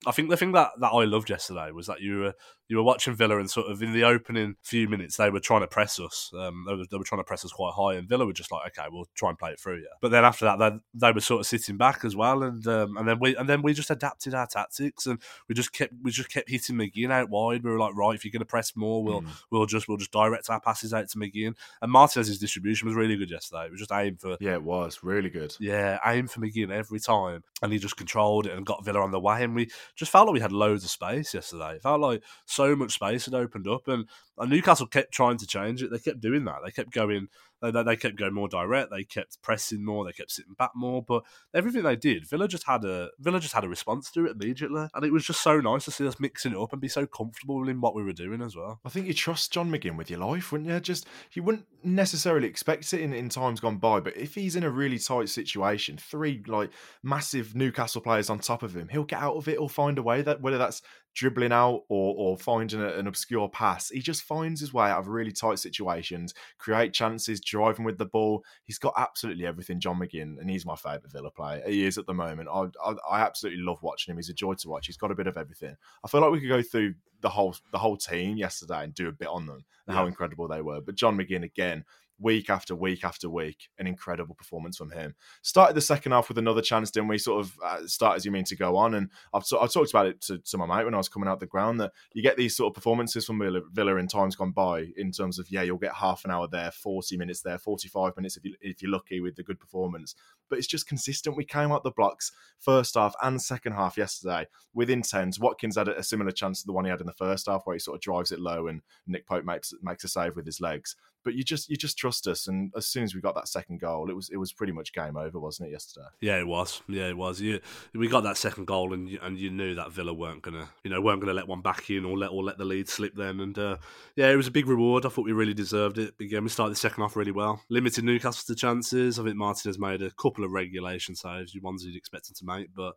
[0.06, 2.34] I think the thing that, that I loved yesterday was that you were
[2.68, 5.62] you were watching Villa and sort of in the opening few minutes they were trying
[5.62, 6.32] to press us.
[6.36, 8.52] Um, they, were, they were trying to press us quite high, and Villa were just
[8.52, 9.96] like, okay, we'll try and play it through, yeah.
[10.02, 10.72] But then after that, they,
[11.08, 13.62] they were sort of sitting back as well, and um, and then we and then
[13.62, 17.30] we just adapted our tactics, and we just kept we just kept hitting McGinn out
[17.30, 17.64] wide.
[17.64, 19.30] We were like, right, if you're going to press more, we'll mm.
[19.52, 21.56] we'll just we'll just direct our passes out to McGinn.
[21.82, 23.66] And Martinez's distribution was really good yesterday.
[23.66, 25.56] It was just aim for yeah, it was really good.
[25.60, 29.12] Yeah, aim for McGinn every time, and he just controlled it and got Villa on
[29.12, 31.76] the way, and we just felt like we had loads of space yesterday.
[31.76, 34.08] It felt like so much space had opened up, and
[34.40, 35.92] Newcastle kept trying to change it.
[35.92, 36.60] They kept doing that.
[36.64, 37.28] They kept going.
[37.72, 38.92] They, they kept going more direct.
[38.92, 40.06] They kept pressing more.
[40.06, 41.04] They kept sitting back more.
[41.04, 41.24] But
[41.54, 44.88] everything they did, Villa just had a Villa just had a response to it immediately,
[44.94, 47.06] and it was just so nice to see us mixing it up and be so
[47.06, 48.80] comfortable in what we were doing as well.
[48.86, 50.80] I think you trust John McGinn with your life, wouldn't you?
[50.80, 54.64] Just you wouldn't necessarily expect it in, in times gone by, but if he's in
[54.64, 56.72] a really tight situation, three like
[57.04, 59.54] massive Newcastle players on top of him, he'll get out of it.
[59.54, 60.82] He'll find a way that whether that's
[61.16, 63.90] dribbling out or or finding a, an obscure pass.
[63.90, 68.06] He just finds his way out of really tight situations, create chances, driving with the
[68.06, 68.44] ball.
[68.66, 71.64] He's got absolutely everything, John McGinn, and he's my favourite Villa player.
[71.66, 72.50] He is at the moment.
[72.50, 74.18] I, I, I absolutely love watching him.
[74.18, 74.86] He's a joy to watch.
[74.86, 75.76] He's got a bit of everything.
[76.04, 79.08] I feel like we could go through the whole the whole team yesterday and do
[79.08, 79.96] a bit on them and yeah.
[79.96, 80.82] how incredible they were.
[80.82, 81.86] But John McGinn again
[82.20, 83.70] week after week after week.
[83.78, 85.16] An incredible performance from him.
[85.42, 87.18] Started the second half with another chance, didn't we?
[87.18, 88.96] Sort of uh, start as you mean to go on.
[88.96, 91.40] And I've, I've talked about it to, to, my mate when I was coming out
[91.40, 94.52] the ground that you get these sort of performances from Villa, Villa in times gone
[94.52, 98.16] by in terms of, yeah, you'll get half an hour there, 40 minutes there, 45
[98.16, 100.16] minutes if, you, if you're lucky with the good performance.
[100.50, 101.36] But it's just consistent.
[101.36, 105.38] We came out the blocks first half and second half yesterday with intent.
[105.40, 107.76] Watkins had a similar chance to the one he had in the first half where
[107.76, 110.62] he sort of drives it low and Nick Pope makes, makes a save with his
[110.62, 110.96] legs
[111.26, 112.48] but you just you just trust us.
[112.48, 114.94] And as soon as we got that second goal, it was it was pretty much
[114.94, 115.72] game over, wasn't it?
[115.72, 116.06] Yesterday.
[116.22, 116.82] Yeah, it was.
[116.88, 117.42] Yeah, it was.
[117.42, 117.60] You,
[117.94, 120.92] we got that second goal, and you, and you knew that Villa weren't gonna you
[120.92, 123.40] know weren't gonna let one back in or let or let the lead slip then.
[123.42, 123.78] And uh,
[124.16, 125.06] yeah, it was a big reward.
[125.06, 126.14] I thought we really deserved it.
[126.22, 129.20] Again, we started the second half really well, limited Newcastle to chances.
[129.20, 132.46] I think Martin has made a couple of regulation saves, ones you'd expect him to
[132.46, 132.94] make, but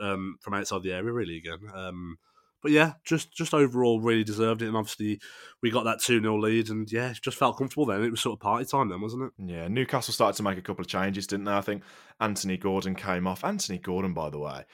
[0.00, 1.60] um, from outside the area, really again.
[1.74, 2.18] Um,
[2.62, 4.68] but yeah, just just overall really deserved it.
[4.68, 5.20] And obviously
[5.62, 8.02] we got that 2 0 lead and yeah, just felt comfortable then.
[8.02, 9.32] It was sort of party time then, wasn't it?
[9.38, 11.52] Yeah, Newcastle started to make a couple of changes, didn't they?
[11.52, 11.82] I think
[12.20, 13.44] Anthony Gordon came off.
[13.44, 14.64] Anthony Gordon, by the way,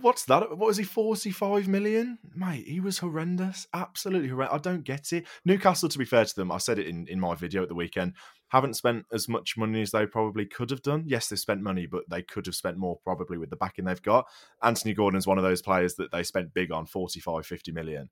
[0.00, 0.50] What's that?
[0.50, 0.84] What was he?
[0.84, 2.66] Forty-five million, mate.
[2.68, 4.54] He was horrendous, absolutely horrendous.
[4.54, 5.26] I don't get it.
[5.44, 7.74] Newcastle, to be fair to them, I said it in, in my video at the
[7.74, 8.14] weekend.
[8.48, 11.04] Haven't spent as much money as they probably could have done.
[11.06, 14.02] Yes, they've spent money, but they could have spent more probably with the backing they've
[14.02, 14.26] got.
[14.62, 18.10] Anthony Gordon's one of those players that they spent big on, 45, 50 million.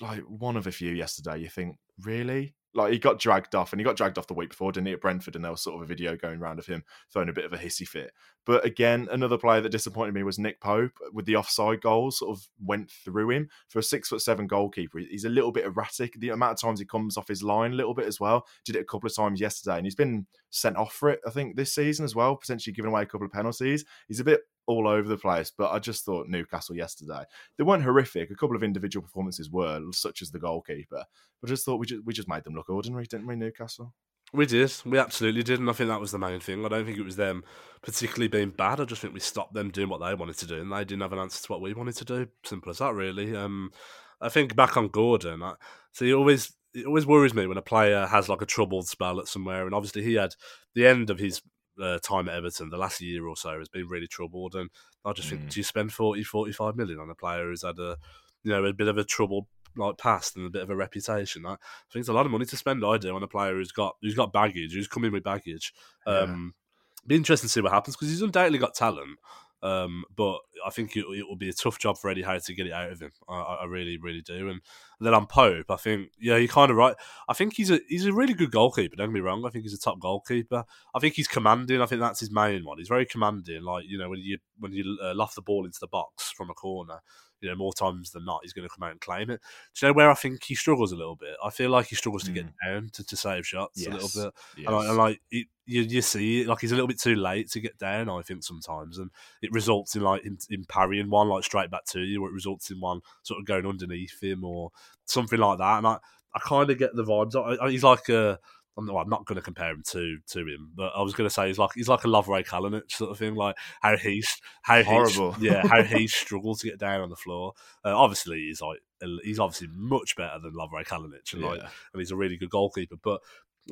[0.00, 1.38] Like one of a few yesterday.
[1.38, 2.54] You think, really?
[2.74, 4.92] Like he got dragged off and he got dragged off the week before, didn't he,
[4.92, 5.34] at Brentford?
[5.34, 7.52] And there was sort of a video going around of him throwing a bit of
[7.52, 8.12] a hissy fit.
[8.46, 12.36] But again, another player that disappointed me was Nick Pope with the offside goal, sort
[12.36, 14.98] of went through him for a six foot seven goalkeeper.
[14.98, 16.18] He's a little bit erratic.
[16.18, 18.46] The amount of times he comes off his line a little bit as well.
[18.64, 21.30] Did it a couple of times yesterday, and he's been sent off for it, I
[21.30, 23.84] think, this season as well, potentially giving away a couple of penalties.
[24.08, 24.40] He's a bit
[24.70, 25.52] all over the place.
[25.56, 27.24] But I just thought Newcastle yesterday
[27.58, 28.30] they weren't horrific.
[28.30, 31.04] A couple of individual performances were, such as the goalkeeper.
[31.40, 33.94] But I just thought we just we just made them look ordinary, didn't we, Newcastle?
[34.32, 34.72] We did.
[34.84, 36.64] We absolutely did, and I think that was the main thing.
[36.64, 37.42] I don't think it was them
[37.82, 38.80] particularly being bad.
[38.80, 41.02] I just think we stopped them doing what they wanted to do, and they didn't
[41.02, 42.28] have an answer to what we wanted to do.
[42.44, 43.34] Simple as that, really.
[43.34, 43.72] Um,
[44.20, 45.42] I think back on Gordon.
[45.42, 45.54] I,
[45.92, 49.18] so he always it always worries me when a player has like a troubled spell
[49.18, 50.34] at somewhere, and obviously he had
[50.74, 51.42] the end of his
[51.80, 54.54] uh, time at Everton, the last year or so, has been really troubled.
[54.54, 54.70] And
[55.04, 55.32] I just mm.
[55.32, 57.96] think, do you spend 40, 45 million on a player who's had a,
[58.42, 61.46] you know, a bit of a troubled like past and a bit of a reputation?
[61.46, 61.56] I
[61.92, 62.84] think it's a lot of money to spend.
[62.84, 65.72] I do on a player who's got who's got baggage, who's coming with baggage.
[66.06, 67.06] Um, yeah.
[67.06, 69.18] Be interesting to see what happens because he's undoubtedly got talent.
[69.62, 72.54] Um, but I think it, it, will be a tough job for Eddie Howe to
[72.54, 73.12] get it out of him.
[73.28, 74.48] I, I really, really do.
[74.48, 74.60] And,
[75.02, 76.94] then on Pope, I think yeah, you're kind of right.
[77.26, 78.96] I think he's a he's a really good goalkeeper.
[78.96, 79.44] Don't get me wrong.
[79.46, 80.64] I think he's a top goalkeeper.
[80.94, 81.80] I think he's commanding.
[81.80, 82.76] I think that's his main one.
[82.76, 83.62] He's very commanding.
[83.62, 86.50] Like you know when you when you uh, loft the ball into the box from
[86.50, 87.00] a corner,
[87.40, 89.40] you know, more times than not, he's going to come out and claim it.
[89.74, 91.34] Do you know where I think he struggles a little bit?
[91.44, 92.52] I feel like he struggles to get mm.
[92.64, 93.88] down to, to save shots yes.
[93.88, 94.34] a little bit.
[94.56, 94.66] Yes.
[94.66, 97.50] And, I, and like it, you, you see, like he's a little bit too late
[97.50, 98.08] to get down.
[98.08, 99.10] I think sometimes, and
[99.40, 102.34] it results in like in, in parrying one like straight back to you, or it
[102.34, 104.70] results in one sort of going underneath him or
[105.06, 105.78] something like that.
[105.78, 105.98] And I,
[106.34, 107.34] I kind of get the vibes.
[107.36, 108.38] I, I, he's like a
[108.76, 111.28] I'm not, I'm not going to compare him to to him, but I was going
[111.28, 114.28] to say he's like he's like a Lovre Kalinic sort of thing, like how he's
[114.62, 117.52] how horrible, he, yeah, how he struggles to get down on the floor.
[117.84, 118.78] Uh, obviously, he's like
[119.22, 122.96] he's obviously much better than Lovre Kalinic, and like, and he's a really good goalkeeper.
[123.02, 123.20] But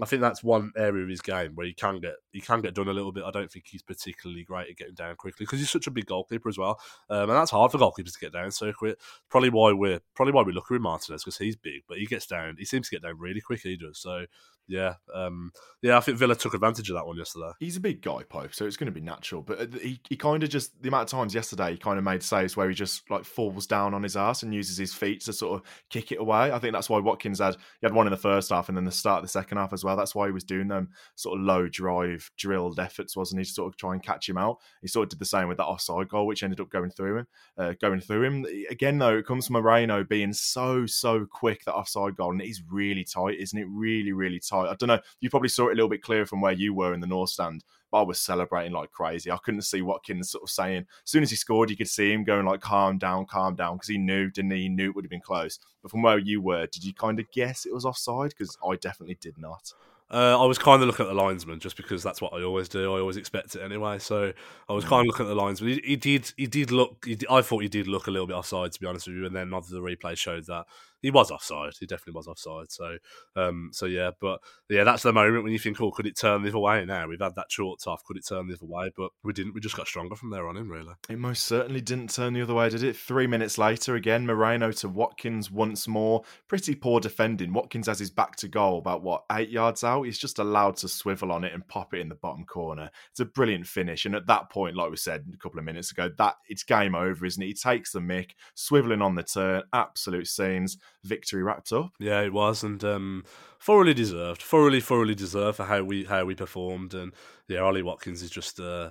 [0.01, 2.75] I think that's one area of his game where he can get he can get
[2.75, 3.25] done a little bit.
[3.25, 6.07] I don't think he's particularly great at getting down quickly because he's such a big
[6.07, 6.81] goalkeeper as well,
[7.11, 8.99] um, and that's hard for goalkeepers to get down so quick.
[9.31, 12.27] Probably why we're probably why we look at Martinez because he's big, but he gets
[12.27, 12.57] down.
[12.59, 13.61] He seems to get down really quick.
[13.61, 13.99] He does.
[13.99, 14.27] So
[14.69, 17.51] yeah, um, yeah, I think Villa took advantage of that one yesterday.
[17.59, 19.41] He's a big guy, Pope, so it's going to be natural.
[19.41, 22.05] But uh, he, he kind of just the amount of times yesterday he kind of
[22.05, 25.23] made saves where he just like falls down on his ass and uses his feet
[25.23, 26.53] to sort of kick it away.
[26.53, 28.85] I think that's why Watkins had he had one in the first half and then
[28.85, 29.97] the start of the second half as well.
[29.97, 33.45] That's why he was doing them sort of low drive drilled efforts, wasn't he?
[33.45, 34.59] To sort of try and catch him out.
[34.83, 37.19] He sort of did the same with that offside goal, which ended up going through
[37.19, 37.27] him.
[37.57, 41.75] Uh, going through him again, though, it comes from Moreno being so so quick that
[41.75, 43.67] offside goal, and it is really tight, isn't it?
[43.71, 44.69] Really, really tight.
[44.69, 45.01] I don't know.
[45.21, 47.31] You probably saw it a little bit clearer from where you were in the North
[47.31, 49.31] Stand, but I was celebrating like crazy.
[49.31, 52.13] I couldn't see Watkins sort of saying, as soon as he scored, you could see
[52.13, 54.63] him going like, calm down, calm down, because he knew, didn't he?
[54.63, 55.59] He knew it would have been close.
[55.83, 58.31] But from where you were, did you kind of guess it was offside?
[58.31, 59.73] Because I definitely did not.
[60.11, 62.69] Uh, I was kind of looking at the linesman just because that's what I always
[62.69, 62.95] do.
[62.95, 63.99] I always expect it anyway.
[63.99, 64.33] So
[64.67, 65.75] I was kind of looking at the linesman.
[65.75, 67.05] He, he did, he did look.
[67.05, 69.17] He did, I thought he did look a little bit offside, to be honest with
[69.17, 69.27] you.
[69.27, 70.65] And then of the replay showed that
[71.03, 71.73] he was offside.
[71.79, 72.71] He definitely was offside.
[72.71, 72.99] So,
[73.37, 76.43] um, so yeah, but yeah, that's the moment when you think, oh, could it turn
[76.43, 76.85] the other way?
[76.85, 78.05] Now we've had that short off.
[78.05, 78.91] Could it turn the other way?
[78.97, 79.55] But we didn't.
[79.55, 80.69] We just got stronger from there on in.
[80.69, 82.97] Really, it most certainly didn't turn the other way, did it?
[82.97, 86.23] Three minutes later, again, Moreno to Watkins once more.
[86.49, 87.53] Pretty poor defending.
[87.53, 90.03] Watkins has his back to goal, about what eight yards out.
[90.03, 92.91] He's just allowed to swivel on it and pop it in the bottom corner.
[93.11, 94.05] It's a brilliant finish.
[94.05, 96.95] And at that point, like we said a couple of minutes ago, that it's game
[96.95, 97.47] over, isn't it?
[97.47, 101.93] He takes the mick, swiveling on the turn, absolute scenes victory wrapped up.
[101.99, 103.25] Yeah, it was, and um,
[103.61, 106.95] thoroughly deserved, thoroughly, thoroughly deserved for how we how we performed.
[106.95, 107.13] And
[107.49, 108.91] yeah, Ollie Watkins is just uh,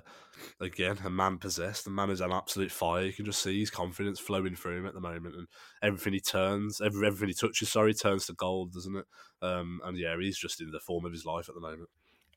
[0.60, 1.84] again a man possessed.
[1.84, 3.04] The man is an absolute fire.
[3.04, 5.46] You can just see his confidence flowing through him at the moment, and
[5.82, 9.06] everything he turns, every, everything he touches, sorry, turns to gold, doesn't it?
[9.40, 11.88] Um, and yeah, he's just in the form of his life at the moment.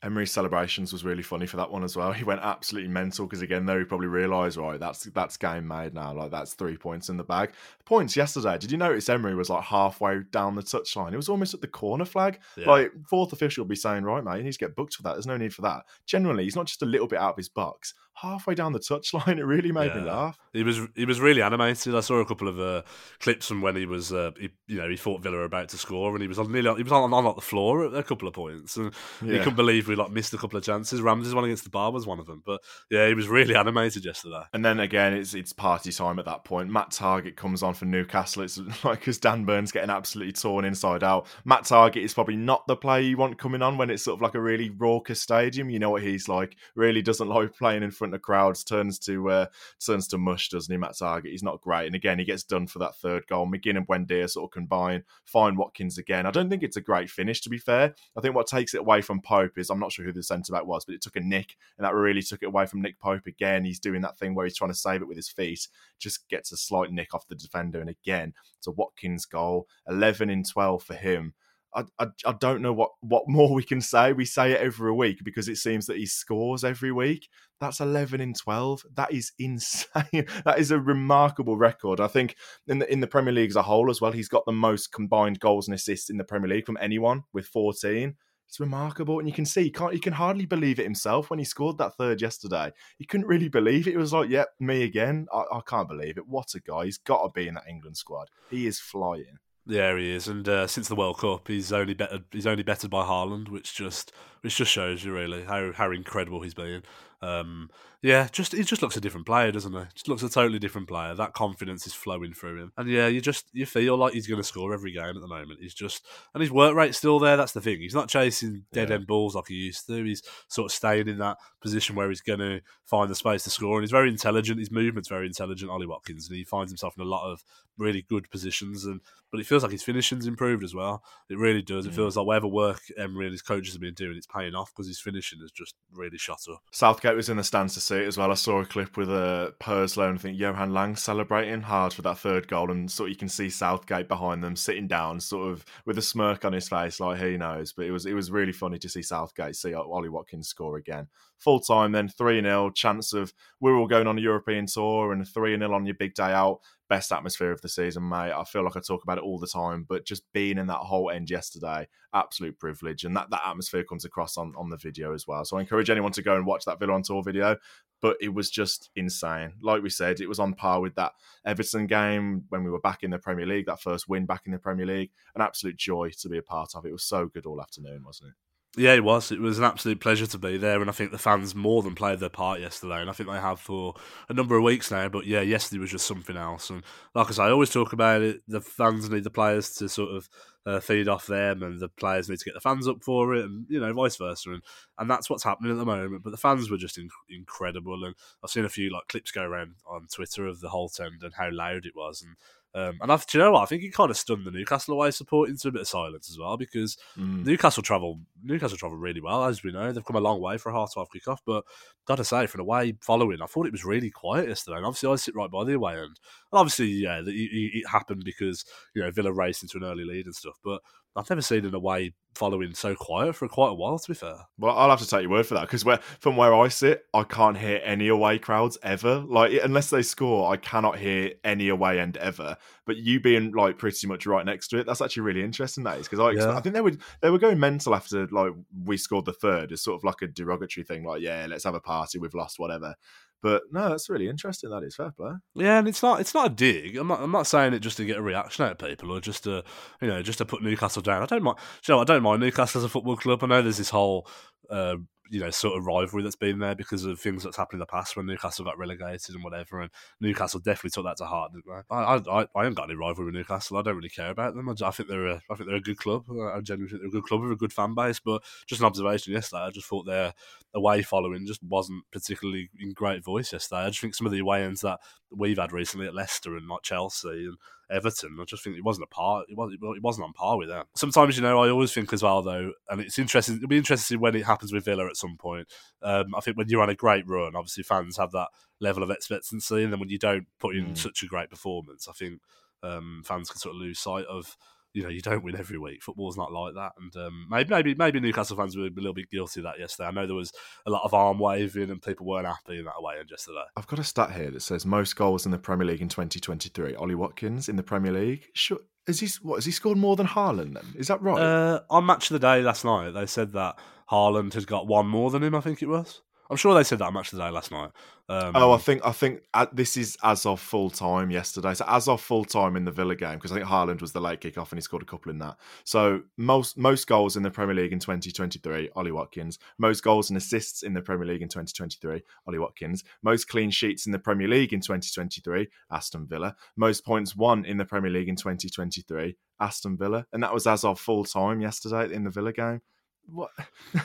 [0.02, 2.12] Emery's celebrations was really funny for that one as well.
[2.12, 5.94] He went absolutely mental because again, though he probably realised, right, that's that's game made
[5.94, 6.12] now.
[6.12, 7.52] Like that's three points in the bag.
[7.84, 8.58] Points yesterday.
[8.58, 11.12] Did you notice Emery was like halfway down the touchline?
[11.12, 12.40] It was almost at the corner flag.
[12.56, 12.68] Yeah.
[12.68, 15.12] Like fourth official would be saying, right, mate, you need to get booked for that.
[15.12, 15.84] There's no need for that.
[16.04, 19.38] Generally, he's not just a little bit out of his box halfway down the touchline.
[19.42, 20.00] It really made yeah.
[20.00, 20.38] me laugh.
[20.52, 21.94] He was he was really animated.
[21.94, 22.82] I saw a couple of uh,
[23.18, 25.78] clips from when he was uh, he, you know he thought Villa were about to
[25.78, 28.02] score and he was on nearly he was on, on, on the floor at a
[28.02, 28.92] couple of points and
[29.22, 29.32] yeah.
[29.32, 31.00] he couldn't believe we like missed a couple of chances.
[31.00, 32.60] Ramsey's one against the bar was one of them, but
[32.90, 34.42] yeah, he was really animated yesterday.
[34.52, 36.70] And then again, it's it's party time at that point.
[36.70, 38.42] Matt Targett comes on for Newcastle.
[38.42, 41.26] It's like because Dan Burn's getting absolutely torn inside out.
[41.44, 44.22] Matt Targett is probably not the player you want coming on when it's sort of
[44.22, 45.70] like a really raucous stadium.
[45.70, 46.56] You know what he's like.
[46.76, 48.64] Really doesn't like playing in front of crowds.
[48.64, 49.46] Turns to uh,
[49.84, 50.76] turns to mush, doesn't he?
[50.76, 51.30] Matt Targett.
[51.30, 51.86] He's not great.
[51.86, 53.46] And again, he gets done for that third goal.
[53.46, 55.04] McGinn and Buendia sort of combine.
[55.24, 56.26] Find Watkins again.
[56.26, 57.94] I don't think it's a great finish to be fair.
[58.16, 60.52] I think what takes it away from Pope is I'm not sure who the centre
[60.52, 62.98] back was, but it took a nick, and that really took it away from Nick
[62.98, 63.64] Pope again.
[63.64, 66.52] He's doing that thing where he's trying to save it with his feet, just gets
[66.52, 70.82] a slight nick off the defender, and again, it's a Watkins goal, 11 in 12
[70.82, 71.34] for him.
[71.74, 74.12] I, I, I, don't know what, what more we can say.
[74.12, 77.28] We say it every week because it seems that he scores every week.
[77.60, 78.84] That's 11 in 12.
[78.94, 80.26] That is insane.
[80.44, 82.00] that is a remarkable record.
[82.00, 84.44] I think in the, in the Premier League as a whole as well, he's got
[84.46, 88.16] the most combined goals and assists in the Premier League from anyone with 14.
[88.52, 89.94] It's remarkable, and you can see he can't.
[89.94, 92.70] He can hardly believe it himself when he scored that third yesterday.
[92.98, 93.94] He couldn't really believe it.
[93.94, 96.28] It was like, "Yep, yeah, me again." I, I can't believe it.
[96.28, 96.84] What a guy!
[96.84, 98.28] He's got to be in that England squad.
[98.50, 99.38] He is flying.
[99.66, 102.20] Yeah, he is, and uh, since the World Cup, he's only better.
[102.32, 104.10] He's only bettered by Haaland, which just
[104.42, 106.82] which just shows you really how how incredible he's been.
[107.22, 107.70] Um,
[108.02, 109.84] yeah, just he just looks a different player, doesn't he?
[109.94, 111.14] Just looks a totally different player.
[111.14, 114.40] That confidence is flowing through him, and yeah, you just you feel like he's going
[114.40, 115.60] to score every game at the moment.
[115.60, 117.36] He's just and his work rate's still there.
[117.36, 117.80] That's the thing.
[117.80, 120.02] He's not chasing dead end balls like he used to.
[120.02, 123.50] He's sort of staying in that position where he's going to find the space to
[123.50, 124.58] score, and he's very intelligent.
[124.58, 127.44] His movement's very intelligent, Ollie Watkins, and he finds himself in a lot of
[127.78, 128.84] really good positions.
[128.84, 131.04] And but it feels like his finishing's improved as well.
[131.30, 131.86] It really does.
[131.86, 134.72] It feels like whatever work Emery and his coaches have been doing, it's paying off
[134.72, 136.62] because his finishing has just really shot up.
[136.70, 138.30] Southgate was in the stands to see it as well.
[138.30, 141.92] I saw a clip with a uh, Purslow and I think Johan Lange celebrating hard
[141.92, 145.20] for that third goal, and sort of you can see Southgate behind them sitting down,
[145.20, 147.72] sort of with a smirk on his face, like he knows.
[147.72, 151.08] But it was it was really funny to see Southgate see Ollie Watkins score again.
[151.38, 155.26] Full time, then three 0 chance of we're all going on a European tour and
[155.26, 156.60] three 0 on your big day out
[156.92, 158.32] best atmosphere of the season, mate.
[158.32, 160.82] I feel like I talk about it all the time, but just being in that
[160.82, 163.04] Holte End yesterday, absolute privilege.
[163.04, 165.42] And that, that atmosphere comes across on, on the video as well.
[165.46, 167.56] So I encourage anyone to go and watch that Villa on Tour video.
[168.02, 169.54] But it was just insane.
[169.62, 171.12] Like we said, it was on par with that
[171.46, 174.52] Everton game when we were back in the Premier League, that first win back in
[174.52, 175.12] the Premier League.
[175.34, 176.84] An absolute joy to be a part of.
[176.84, 178.34] It was so good all afternoon, wasn't it?
[178.74, 179.30] Yeah, it was.
[179.30, 181.94] It was an absolute pleasure to be there, and I think the fans more than
[181.94, 183.92] played their part yesterday, and I think they have for
[184.30, 185.10] a number of weeks now.
[185.10, 186.70] But yeah, yesterday was just something else.
[186.70, 186.82] And
[187.14, 188.40] like I say, I always talk about it.
[188.48, 190.28] The fans need the players to sort of
[190.64, 193.44] uh, feed off them, and the players need to get the fans up for it,
[193.44, 194.52] and you know, vice versa.
[194.52, 194.62] And
[194.96, 196.22] and that's what's happening at the moment.
[196.24, 199.42] But the fans were just in- incredible, and I've seen a few like clips go
[199.42, 202.36] around on Twitter of the Holte End and how loud it was, and
[202.74, 203.62] um, and I've, do you know what?
[203.62, 206.30] I think it kind of stunned the Newcastle away support into a bit of silence
[206.30, 207.44] as well because mm.
[207.44, 209.92] Newcastle travel Newcastle travel really well, as we know.
[209.92, 211.64] They've come a long way for a half twelve kickoff, but
[212.06, 214.78] gotta say, for the way following, I thought it was really quiet yesterday.
[214.78, 216.14] And obviously, I sit right by the away end, and
[216.52, 218.64] obviously, yeah, it, it happened because
[218.94, 220.58] you know Villa raced into an early lead and stuff.
[220.64, 220.80] But
[221.14, 223.98] I've never seen an away following so quiet for quite a while.
[223.98, 226.36] To be fair, well, I'll have to take your word for that because where from
[226.36, 229.18] where I sit, I can't hear any away crowds ever.
[229.18, 232.56] Like unless they score, I cannot hear any away end ever.
[232.86, 235.84] But you being like pretty much right next to it, that's actually really interesting.
[235.84, 236.56] That is because I, yeah.
[236.56, 238.52] I think they would they were going mental after like
[238.84, 239.72] we scored the third.
[239.72, 242.18] It's sort of like a derogatory thing, like yeah, let's have a party.
[242.18, 242.94] We've lost, whatever.
[243.42, 244.70] But no, that's really interesting.
[244.70, 245.32] That is fair play.
[245.54, 246.96] Yeah, and it's not it's not a dig.
[246.96, 249.20] I'm not I'm not saying it just to get a reaction out of people or
[249.20, 249.64] just to
[250.00, 251.22] you know just to put Newcastle down.
[251.22, 251.58] I don't mind.
[251.86, 253.42] You know, I don't mind Newcastle as a football club.
[253.42, 254.28] I know there's this whole
[254.70, 254.96] uh,
[255.32, 257.86] you know sort of rivalry that's been there because of things that's happened in the
[257.86, 259.80] past when Newcastle got relegated and whatever.
[259.80, 261.52] And Newcastle definitely took that to heart.
[261.90, 263.78] I, I, I, I haven't got any rivalry with Newcastle.
[263.78, 264.68] I don't really care about them.
[264.68, 266.26] I, I think they're a, I think they're a good club.
[266.30, 268.20] I genuinely think they're a good club with a good fan base.
[268.20, 270.34] But just an observation yesterday, I just thought their
[270.74, 273.82] away following just wasn't particularly in great voice yesterday.
[273.82, 275.00] I just think some of the away ends that
[275.36, 277.56] we've had recently at Leicester and not Chelsea and
[277.90, 278.38] Everton.
[278.40, 279.44] I just think it wasn't a par.
[279.48, 279.80] It wasn't.
[279.82, 280.84] It wasn't on par with them.
[280.96, 283.56] Sometimes, you know, I always think as well though, and it's interesting.
[283.56, 285.68] It'll be interesting when it happens with Villa at some point.
[286.02, 288.48] Um, I think when you're on a great run, obviously fans have that
[288.80, 290.98] level of expectancy, and then when you don't put in mm.
[290.98, 292.40] such a great performance, I think
[292.82, 294.56] um, fans can sort of lose sight of
[294.94, 296.02] you know you don't win every week.
[296.02, 299.30] Football's not like that, and um, maybe maybe maybe Newcastle fans were a little bit
[299.30, 300.08] guilty of that yesterday.
[300.08, 300.52] I know there was
[300.86, 303.64] a lot of arm waving and people weren't happy in that way yesterday.
[303.76, 306.94] I've got a stat here that says most goals in the Premier League in 2023.
[306.94, 308.44] Ollie Watkins in the Premier League.
[308.54, 310.74] Sure, is he what has he scored more than Haaland?
[310.74, 311.40] Then is that right?
[311.40, 313.78] Uh, on Match of the Day last night, they said that
[314.10, 315.54] Haaland has got one more than him.
[315.54, 316.22] I think it was.
[316.52, 317.92] I'm sure they said that much today last night.
[318.28, 321.72] Um, oh, I think I think uh, this is as of full time yesterday.
[321.72, 324.20] So as of full time in the Villa game because I think Haaland was the
[324.20, 325.56] late kick off and he scored a couple in that.
[325.84, 329.58] So most most goals in the Premier League in 2023, Ollie Watkins.
[329.78, 333.02] Most goals and assists in the Premier League in 2023, Ollie Watkins.
[333.22, 336.54] Most clean sheets in the Premier League in 2023, Aston Villa.
[336.76, 340.84] Most points won in the Premier League in 2023, Aston Villa, and that was as
[340.84, 342.82] of full time yesterday in the Villa game
[343.26, 343.50] what?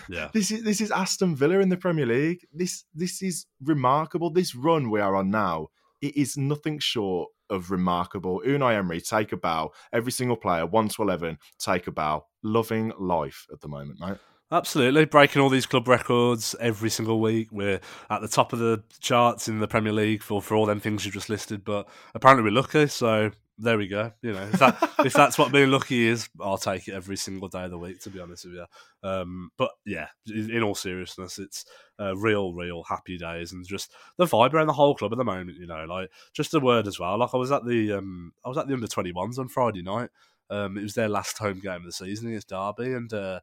[0.09, 0.30] Yeah.
[0.34, 2.39] This is this is aston villa in the premier league.
[2.53, 4.30] This this is remarkable.
[4.30, 5.70] This run we are on now
[6.01, 8.41] it is nothing short of remarkable.
[8.45, 9.72] Unai emery take a bow.
[9.93, 12.26] Every single player 1 to 11 take a bow.
[12.43, 14.18] Loving life at the moment mate.
[14.49, 17.49] Absolutely, breaking all these club records every single week.
[17.51, 20.80] We're at the top of the charts in the Premier League for, for all them
[20.80, 21.65] things you just listed.
[21.65, 24.12] But apparently, we're lucky, so there we go.
[24.22, 27.47] You know, if, that, if that's what being lucky is, I'll take it every single
[27.47, 27.99] day of the week.
[28.01, 28.66] To be honest with you,
[29.03, 31.66] um, but yeah, in all seriousness, it's
[31.99, 35.24] uh, real, real happy days, and just the vibe around the whole club at the
[35.24, 35.58] moment.
[35.58, 37.18] You know, like just a word as well.
[37.18, 39.82] Like I was at the um, I was at the under twenty ones on Friday
[39.82, 40.10] night.
[40.49, 43.39] Um, it was their last home game of the season against Derby, and uh,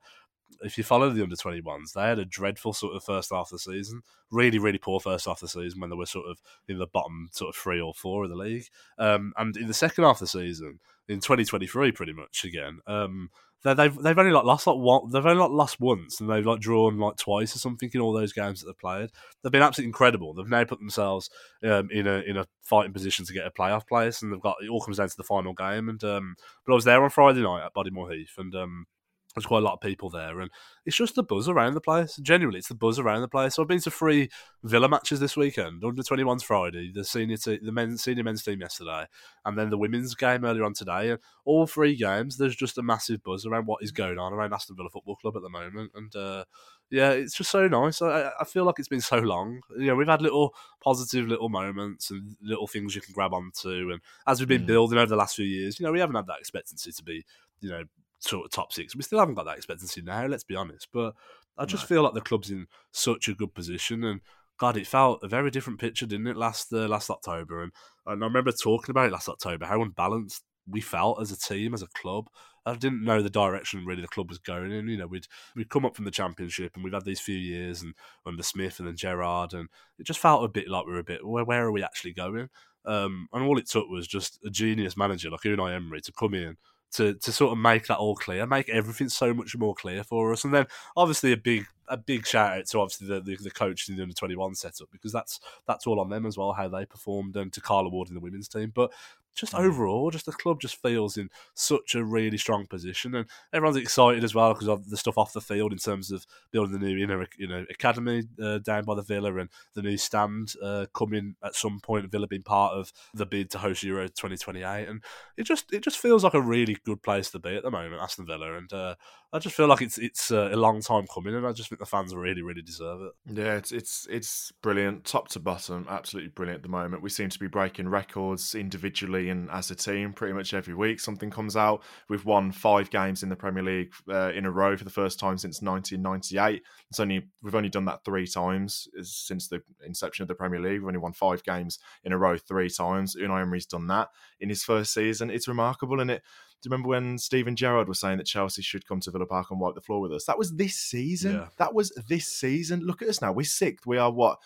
[0.62, 3.50] if you follow the under 21s, they had a dreadful sort of first half of
[3.50, 4.02] the season.
[4.30, 6.86] Really, really poor first half of the season when they were sort of in the
[6.86, 8.66] bottom sort of three or four of the league.
[8.98, 13.30] Um, and in the second half of the season, in 2023, pretty much again, um,
[13.64, 15.10] they've they've only like lost like one.
[15.10, 18.12] They've only like lost once, and they've like drawn like twice or something in all
[18.12, 19.10] those games that they've played.
[19.42, 20.34] They've been absolutely incredible.
[20.34, 21.30] They've now put themselves
[21.62, 24.56] um, in a in a fighting position to get a playoff place, and they've got
[24.62, 25.88] it all comes down to the final game.
[25.88, 26.36] And um,
[26.66, 28.86] but I was there on Friday night at Bodymoor Heath, and um,
[29.34, 30.50] there's quite a lot of people there, and
[30.86, 32.16] it's just the buzz around the place.
[32.16, 33.54] Genuinely, it's the buzz around the place.
[33.54, 34.28] So I've been to three
[34.62, 35.84] Villa matches this weekend.
[35.84, 39.06] Under 21s Friday, the senior te- the men's senior men's team yesterday,
[39.44, 41.10] and then the women's game earlier on today.
[41.10, 44.52] And all three games, there's just a massive buzz around what is going on around
[44.52, 46.44] Aston Villa Football Club at the moment, and uh,
[46.90, 48.00] yeah, it's just so nice.
[48.02, 49.60] I, I, feel like it's been so long.
[49.76, 53.90] You know, we've had little positive little moments and little things you can grab onto,
[53.90, 54.66] and as we've been mm.
[54.66, 57.24] building over the last few years, you know, we haven't had that expectancy to be,
[57.60, 57.82] you know,
[58.24, 58.96] sort of top six.
[58.96, 60.88] We still haven't got that expectancy now, let's be honest.
[60.92, 61.14] But
[61.56, 61.88] I just no.
[61.88, 64.20] feel like the club's in such a good position, and
[64.58, 66.36] God, it felt a very different picture, didn't it?
[66.36, 67.72] Last uh, last October, and,
[68.06, 71.74] and I remember talking about it last October how unbalanced we felt as a team,
[71.74, 72.28] as a club.
[72.66, 74.88] I didn't know the direction really the club was going in.
[74.88, 77.82] You know, we'd we'd come up from the championship and we've had these few years
[77.82, 77.94] and
[78.24, 79.68] under Smith and then Gerrard, and
[79.98, 82.12] it just felt a bit like we were a bit where where are we actually
[82.12, 82.48] going?
[82.86, 86.34] Um, and all it took was just a genius manager like Unai Emery to come
[86.34, 86.56] in
[86.94, 90.32] to to sort of make that all clear, make everything so much more clear for
[90.32, 90.44] us.
[90.44, 90.66] And then
[90.96, 94.02] obviously a big a big shout out to obviously the, the, the coach in the
[94.02, 97.36] under twenty one setup because that's that's all on them as well how they performed
[97.36, 98.72] and to Carla Ward in the women's team.
[98.74, 98.92] But
[99.34, 99.60] just mm.
[99.60, 104.24] overall, just the club just feels in such a really strong position, and everyone's excited
[104.24, 106.96] as well because of the stuff off the field in terms of building the new
[106.96, 110.86] you know, you know academy uh, down by the Villa and the new stand uh,
[110.94, 112.10] coming at some point.
[112.10, 115.02] Villa being part of the bid to host Euro 2028, and
[115.36, 118.00] it just it just feels like a really good place to be at the moment,
[118.00, 118.94] Aston Villa, and uh,
[119.34, 121.80] I just feel like it's it's uh, a long time coming, and I just think
[121.80, 123.12] the fans really really deserve it.
[123.36, 127.02] Yeah, it's it's it's brilliant, top to bottom, absolutely brilliant at the moment.
[127.02, 131.00] We seem to be breaking records individually and as a team pretty much every week
[131.00, 131.82] something comes out.
[132.08, 135.18] We've won five games in the Premier League uh, in a row for the first
[135.18, 136.62] time since 1998.
[136.90, 140.80] It's only we've only done that three times since the inception of the Premier League.
[140.80, 143.16] We've only won five games in a row three times.
[143.20, 145.28] Unai Emery's done that in his first season.
[145.28, 146.22] It's remarkable, and it.
[146.64, 149.50] Do you remember when Steven Gerrard was saying that Chelsea should come to Villa Park
[149.50, 150.24] and wipe the floor with us?
[150.24, 151.34] That was this season.
[151.34, 151.48] Yeah.
[151.58, 152.80] That was this season.
[152.80, 153.32] Look at us now.
[153.32, 153.86] We're sixth.
[153.86, 154.38] We are what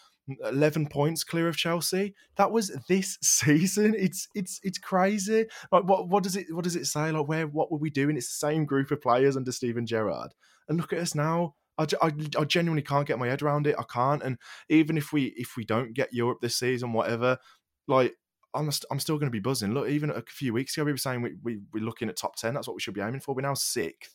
[0.45, 2.17] 11 points clear of Chelsea.
[2.35, 3.95] That was this season.
[3.97, 5.47] It's it's it's crazy.
[5.71, 7.13] Like what what does it what does it say?
[7.13, 8.17] Like where what were we doing?
[8.17, 10.35] It's the same group of players under Steven Gerrard.
[10.69, 11.55] And look at us now.
[11.79, 13.77] I, I, I genuinely can't get my head around it.
[13.79, 14.25] I can't.
[14.25, 14.39] And
[14.69, 17.39] even if we if we don't get Europe this season, whatever,
[17.87, 18.17] like
[18.55, 19.75] I'm, I'm still going to be buzzing.
[19.75, 22.37] Look, even a few weeks ago, we were saying we, we, we're looking at top
[22.37, 22.55] 10.
[22.55, 23.35] That's what we should be aiming for.
[23.35, 24.15] We're now sixth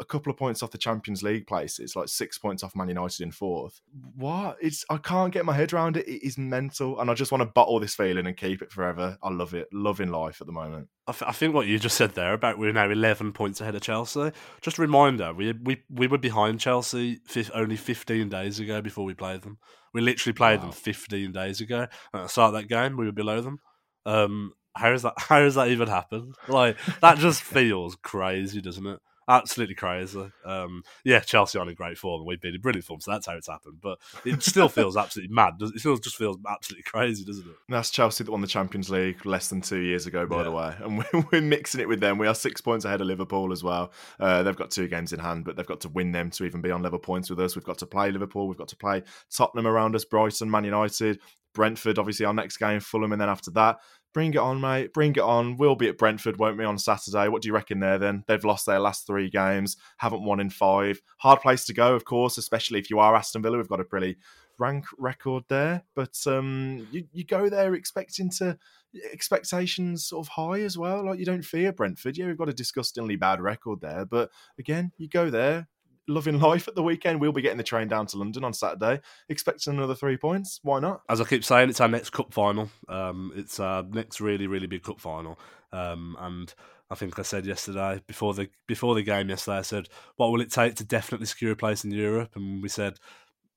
[0.00, 3.22] a couple of points off the Champions League places, like six points off Man United
[3.22, 3.80] in fourth.
[4.16, 4.56] What?
[4.60, 6.06] It's I can't get my head around it.
[6.06, 9.18] It is mental, and I just want to bottle this feeling and keep it forever.
[9.22, 10.88] I love it, loving life at the moment.
[11.06, 13.74] I, th- I think what you just said there about we're now eleven points ahead
[13.74, 14.32] of Chelsea.
[14.60, 17.20] Just a reminder, we we we were behind Chelsea
[17.54, 19.58] only fifteen days ago before we played them.
[19.92, 20.66] We literally played wow.
[20.66, 21.80] them fifteen days ago.
[22.12, 23.60] And at the start of that game, we were below them.
[24.06, 25.14] Um, how is that?
[25.18, 26.34] How has that even happened?
[26.48, 29.00] Like that just feels crazy, doesn't it?
[29.28, 30.30] Absolutely crazy.
[30.44, 33.26] Um, yeah, Chelsea on in great form, and we've been in brilliant form, so that's
[33.26, 33.78] how it's happened.
[33.80, 35.54] But it still feels absolutely mad.
[35.60, 37.56] It still just feels absolutely crazy, doesn't it?
[37.68, 40.42] That's Chelsea that won the Champions League less than two years ago, by yeah.
[40.44, 42.18] the way, and we're, we're, mixing it with them.
[42.18, 43.92] We are six points ahead of Liverpool as well.
[44.18, 46.60] Uh, they've got two games in hand, but they've got to win them to even
[46.60, 47.56] be on level points with us.
[47.56, 48.48] We've got to play Liverpool.
[48.48, 51.20] We've got to play Tottenham around us, Brighton, Man United.
[51.54, 53.76] Brentford, obviously, our next game, Fulham, and then after that,
[54.14, 54.94] Bring it on, mate.
[54.94, 55.56] Bring it on.
[55.56, 57.28] We'll be at Brentford, won't we, on Saturday?
[57.28, 58.22] What do you reckon there then?
[58.28, 61.02] They've lost their last three games, haven't won in five.
[61.18, 63.56] Hard place to go, of course, especially if you are Aston Villa.
[63.56, 64.16] We've got a pretty
[64.58, 65.82] rank record there.
[65.96, 68.56] But um, you, you go there expecting to
[69.12, 71.06] expectations sort of high as well.
[71.06, 72.16] Like you don't fear Brentford.
[72.16, 74.04] Yeah, we've got a disgustingly bad record there.
[74.04, 75.66] But again, you go there,
[76.08, 77.20] loving life at the weekend.
[77.20, 80.60] We'll be getting the train down to London on Saturday, expecting another three points.
[80.62, 81.02] Why not?
[81.08, 82.70] As I keep saying, it's our next cup final.
[82.88, 85.38] Um, it's our next really, really big cup final.
[85.72, 86.54] Um, and
[86.90, 90.40] I think I said yesterday before the before the game yesterday, I said, "What will
[90.40, 92.98] it take to definitely secure a place in Europe?" And we said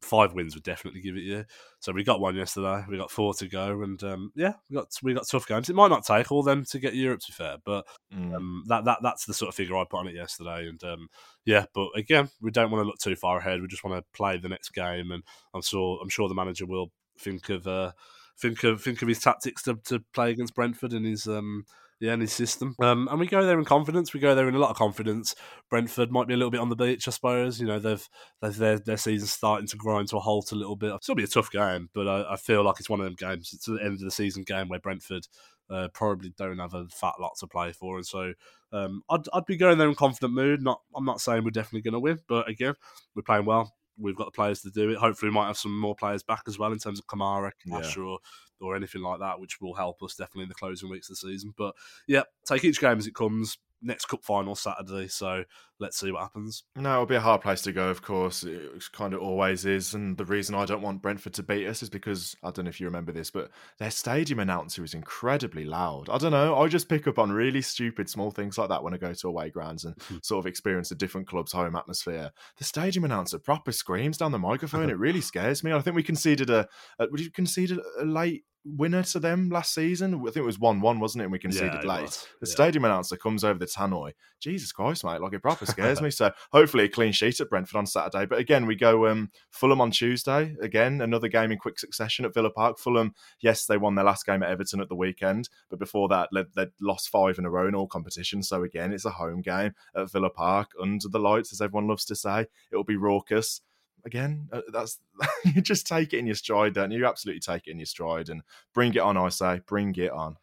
[0.02, 1.45] five wins would definitely give it you.
[1.80, 2.84] So we got one yesterday.
[2.89, 5.70] We got four to go, and um, yeah, we got we got tough games.
[5.70, 8.36] It might not take all them to get Europe to fair, but mm.
[8.36, 10.68] um, that that that's the sort of figure I put on it yesterday.
[10.68, 11.08] And um,
[11.45, 13.62] yeah, but again, we don't want to look too far ahead.
[13.62, 15.24] We just want to play the next game, and
[15.54, 17.91] I'm sure I'm sure the manager will think of uh,
[18.39, 21.66] think of think of his tactics to, to play against Brentford and his um
[22.00, 22.76] yeah, in his system.
[22.82, 24.14] Um, and we go there in confidence.
[24.14, 25.36] We go there in a lot of confidence.
[25.70, 27.60] Brentford might be a little bit on the beach, I suppose.
[27.60, 28.08] You know, they've,
[28.41, 30.93] they've their their season's starting to grind to a halt a little bit.
[30.93, 33.52] It'll be a tough game, but I, I feel like it's one of them games.
[33.54, 35.28] It's the end of the season game where Brentford
[35.70, 38.34] uh, probably don't have a fat lot to play for, and so
[38.72, 40.62] um, I'd I'd be going there in confident mood.
[40.62, 42.76] Not I'm not saying we're definitely going to win, but again,
[43.16, 43.74] we're playing well.
[44.00, 44.98] We've got the players to do it.
[44.98, 47.91] Hopefully, we might have some more players back as well in terms of Kamara, yeah.
[47.98, 48.20] or
[48.60, 51.30] or anything like that, which will help us definitely in the closing weeks of the
[51.30, 51.54] season.
[51.58, 51.76] But
[52.08, 53.58] yeah, take each game as it comes.
[53.82, 55.43] Next cup final Saturday, so
[55.80, 56.63] let's see what happens.
[56.75, 58.43] No, it'll be a hard place to go, of course.
[58.43, 59.93] It kind of always is.
[59.93, 62.69] And the reason I don't want Brentford to beat us is because I don't know
[62.69, 66.09] if you remember this, but their stadium announcer is incredibly loud.
[66.09, 66.55] I don't know.
[66.55, 69.28] I just pick up on really stupid small things like that when I go to
[69.28, 72.32] away grounds and sort of experience a different club's home atmosphere.
[72.57, 74.89] The stadium announcer proper screams down the microphone.
[74.89, 75.73] it really scares me.
[75.73, 76.67] I think we conceded a,
[76.99, 78.43] a we conceded a late
[78.75, 80.15] winner to them last season.
[80.15, 81.25] I think it was one one, wasn't it?
[81.25, 82.01] And we conceded yeah, late.
[82.03, 82.28] Was.
[82.41, 82.53] The yeah.
[82.53, 84.11] stadium announcer comes over the tannoy.
[84.41, 85.21] Jesus Christ, mate!
[85.21, 86.09] Like it proper scares me.
[86.09, 88.26] So hopefully a clean sheet at Brentford on Saturday.
[88.26, 90.55] But again, we go um, Fulham on Tuesday.
[90.61, 92.80] Again, another game in quick succession at Villa Park.
[92.80, 96.30] Fulham, yes, they won their last game at Everton at the weekend, but before that,
[96.34, 98.47] they would lost five in a row in all competitions.
[98.49, 102.05] So again, it's a home game at Villa Park under the lights, as everyone loves
[102.05, 102.47] to say.
[102.72, 103.61] It will be raucous
[104.05, 104.47] again.
[104.51, 104.99] Uh, that's
[105.45, 106.99] you just take it in your stride, don't you?
[106.99, 107.05] you?
[107.05, 108.41] Absolutely take it in your stride and
[108.74, 109.18] bring it on.
[109.18, 110.38] I say, bring it on.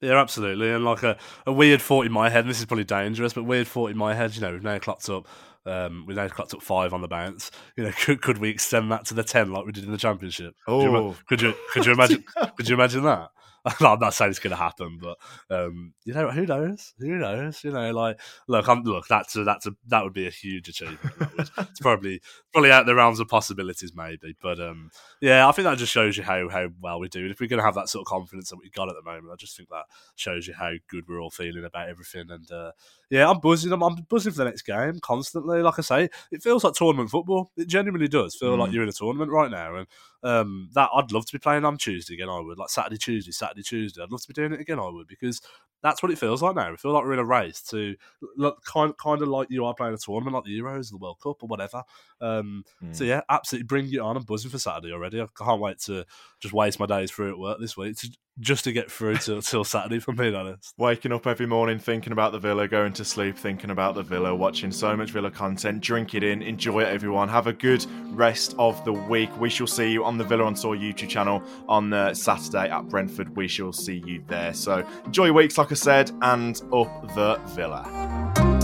[0.00, 0.70] Yeah, absolutely.
[0.70, 1.16] And like a,
[1.46, 3.96] a weird thought in my head, and this is probably dangerous, but weird thought in
[3.96, 5.26] my head, you know, we've now clocked up
[5.66, 7.50] um, we've now clocked up five on the bounce.
[7.76, 9.98] You know, could, could we extend that to the ten like we did in the
[9.98, 10.54] championship?
[10.66, 12.24] Oh, could you, could you could you imagine
[12.56, 13.30] could you imagine that?
[13.80, 15.16] I'm not saying it's going to happen, but
[15.50, 16.94] um, you know, who knows?
[17.00, 17.64] Who knows?
[17.64, 20.68] You know, like look, I'm, look, that's a, that's a that would be a huge
[20.68, 21.00] achievement.
[21.58, 22.20] it's probably
[22.52, 24.36] probably out the realms of possibilities, maybe.
[24.40, 24.90] But um,
[25.20, 27.22] yeah, I think that just shows you how how well we do.
[27.22, 29.10] And if we're going to have that sort of confidence that we've got at the
[29.10, 32.30] moment, I just think that shows you how good we're all feeling about everything.
[32.30, 32.70] And uh,
[33.10, 33.72] yeah, I'm buzzing.
[33.72, 35.62] I'm, I'm, buzzing for the next game constantly.
[35.62, 37.50] Like I say, it feels like tournament football.
[37.56, 38.58] It genuinely does feel mm.
[38.58, 39.86] like you're in a tournament right now, and
[40.24, 42.28] um, that I'd love to be playing on Tuesday again.
[42.28, 44.02] I would like Saturday, Tuesday, Saturday, Tuesday.
[44.02, 44.80] I'd love to be doing it again.
[44.80, 45.40] I would because
[45.82, 46.70] that's what it feels like now.
[46.70, 47.94] We feel like we're in a race to
[48.36, 51.20] look kind kind of like you are playing a tournament like the Euros, the World
[51.22, 51.84] Cup, or whatever.
[52.20, 52.94] Um, mm.
[52.94, 54.16] So yeah, absolutely bring it on.
[54.16, 55.20] I'm buzzing for Saturday already.
[55.20, 56.04] I can't wait to
[56.40, 59.40] just waste my days through at work this week to, just to get through till,
[59.42, 59.96] till Saturday.
[59.96, 63.36] If I'm being honest, waking up every morning thinking about the Villa, going to sleep
[63.36, 67.28] thinking about the Villa, watching so much Villa content, drink it in, enjoy it, everyone.
[67.28, 67.84] Have a good
[68.16, 69.30] rest of the week.
[69.40, 72.88] We shall see you on the Villa on Tour YouTube channel on uh, Saturday at
[72.88, 73.34] Brentford.
[73.36, 74.54] We shall see you there.
[74.54, 78.55] So enjoy your weeks, like I said, and up the Villa.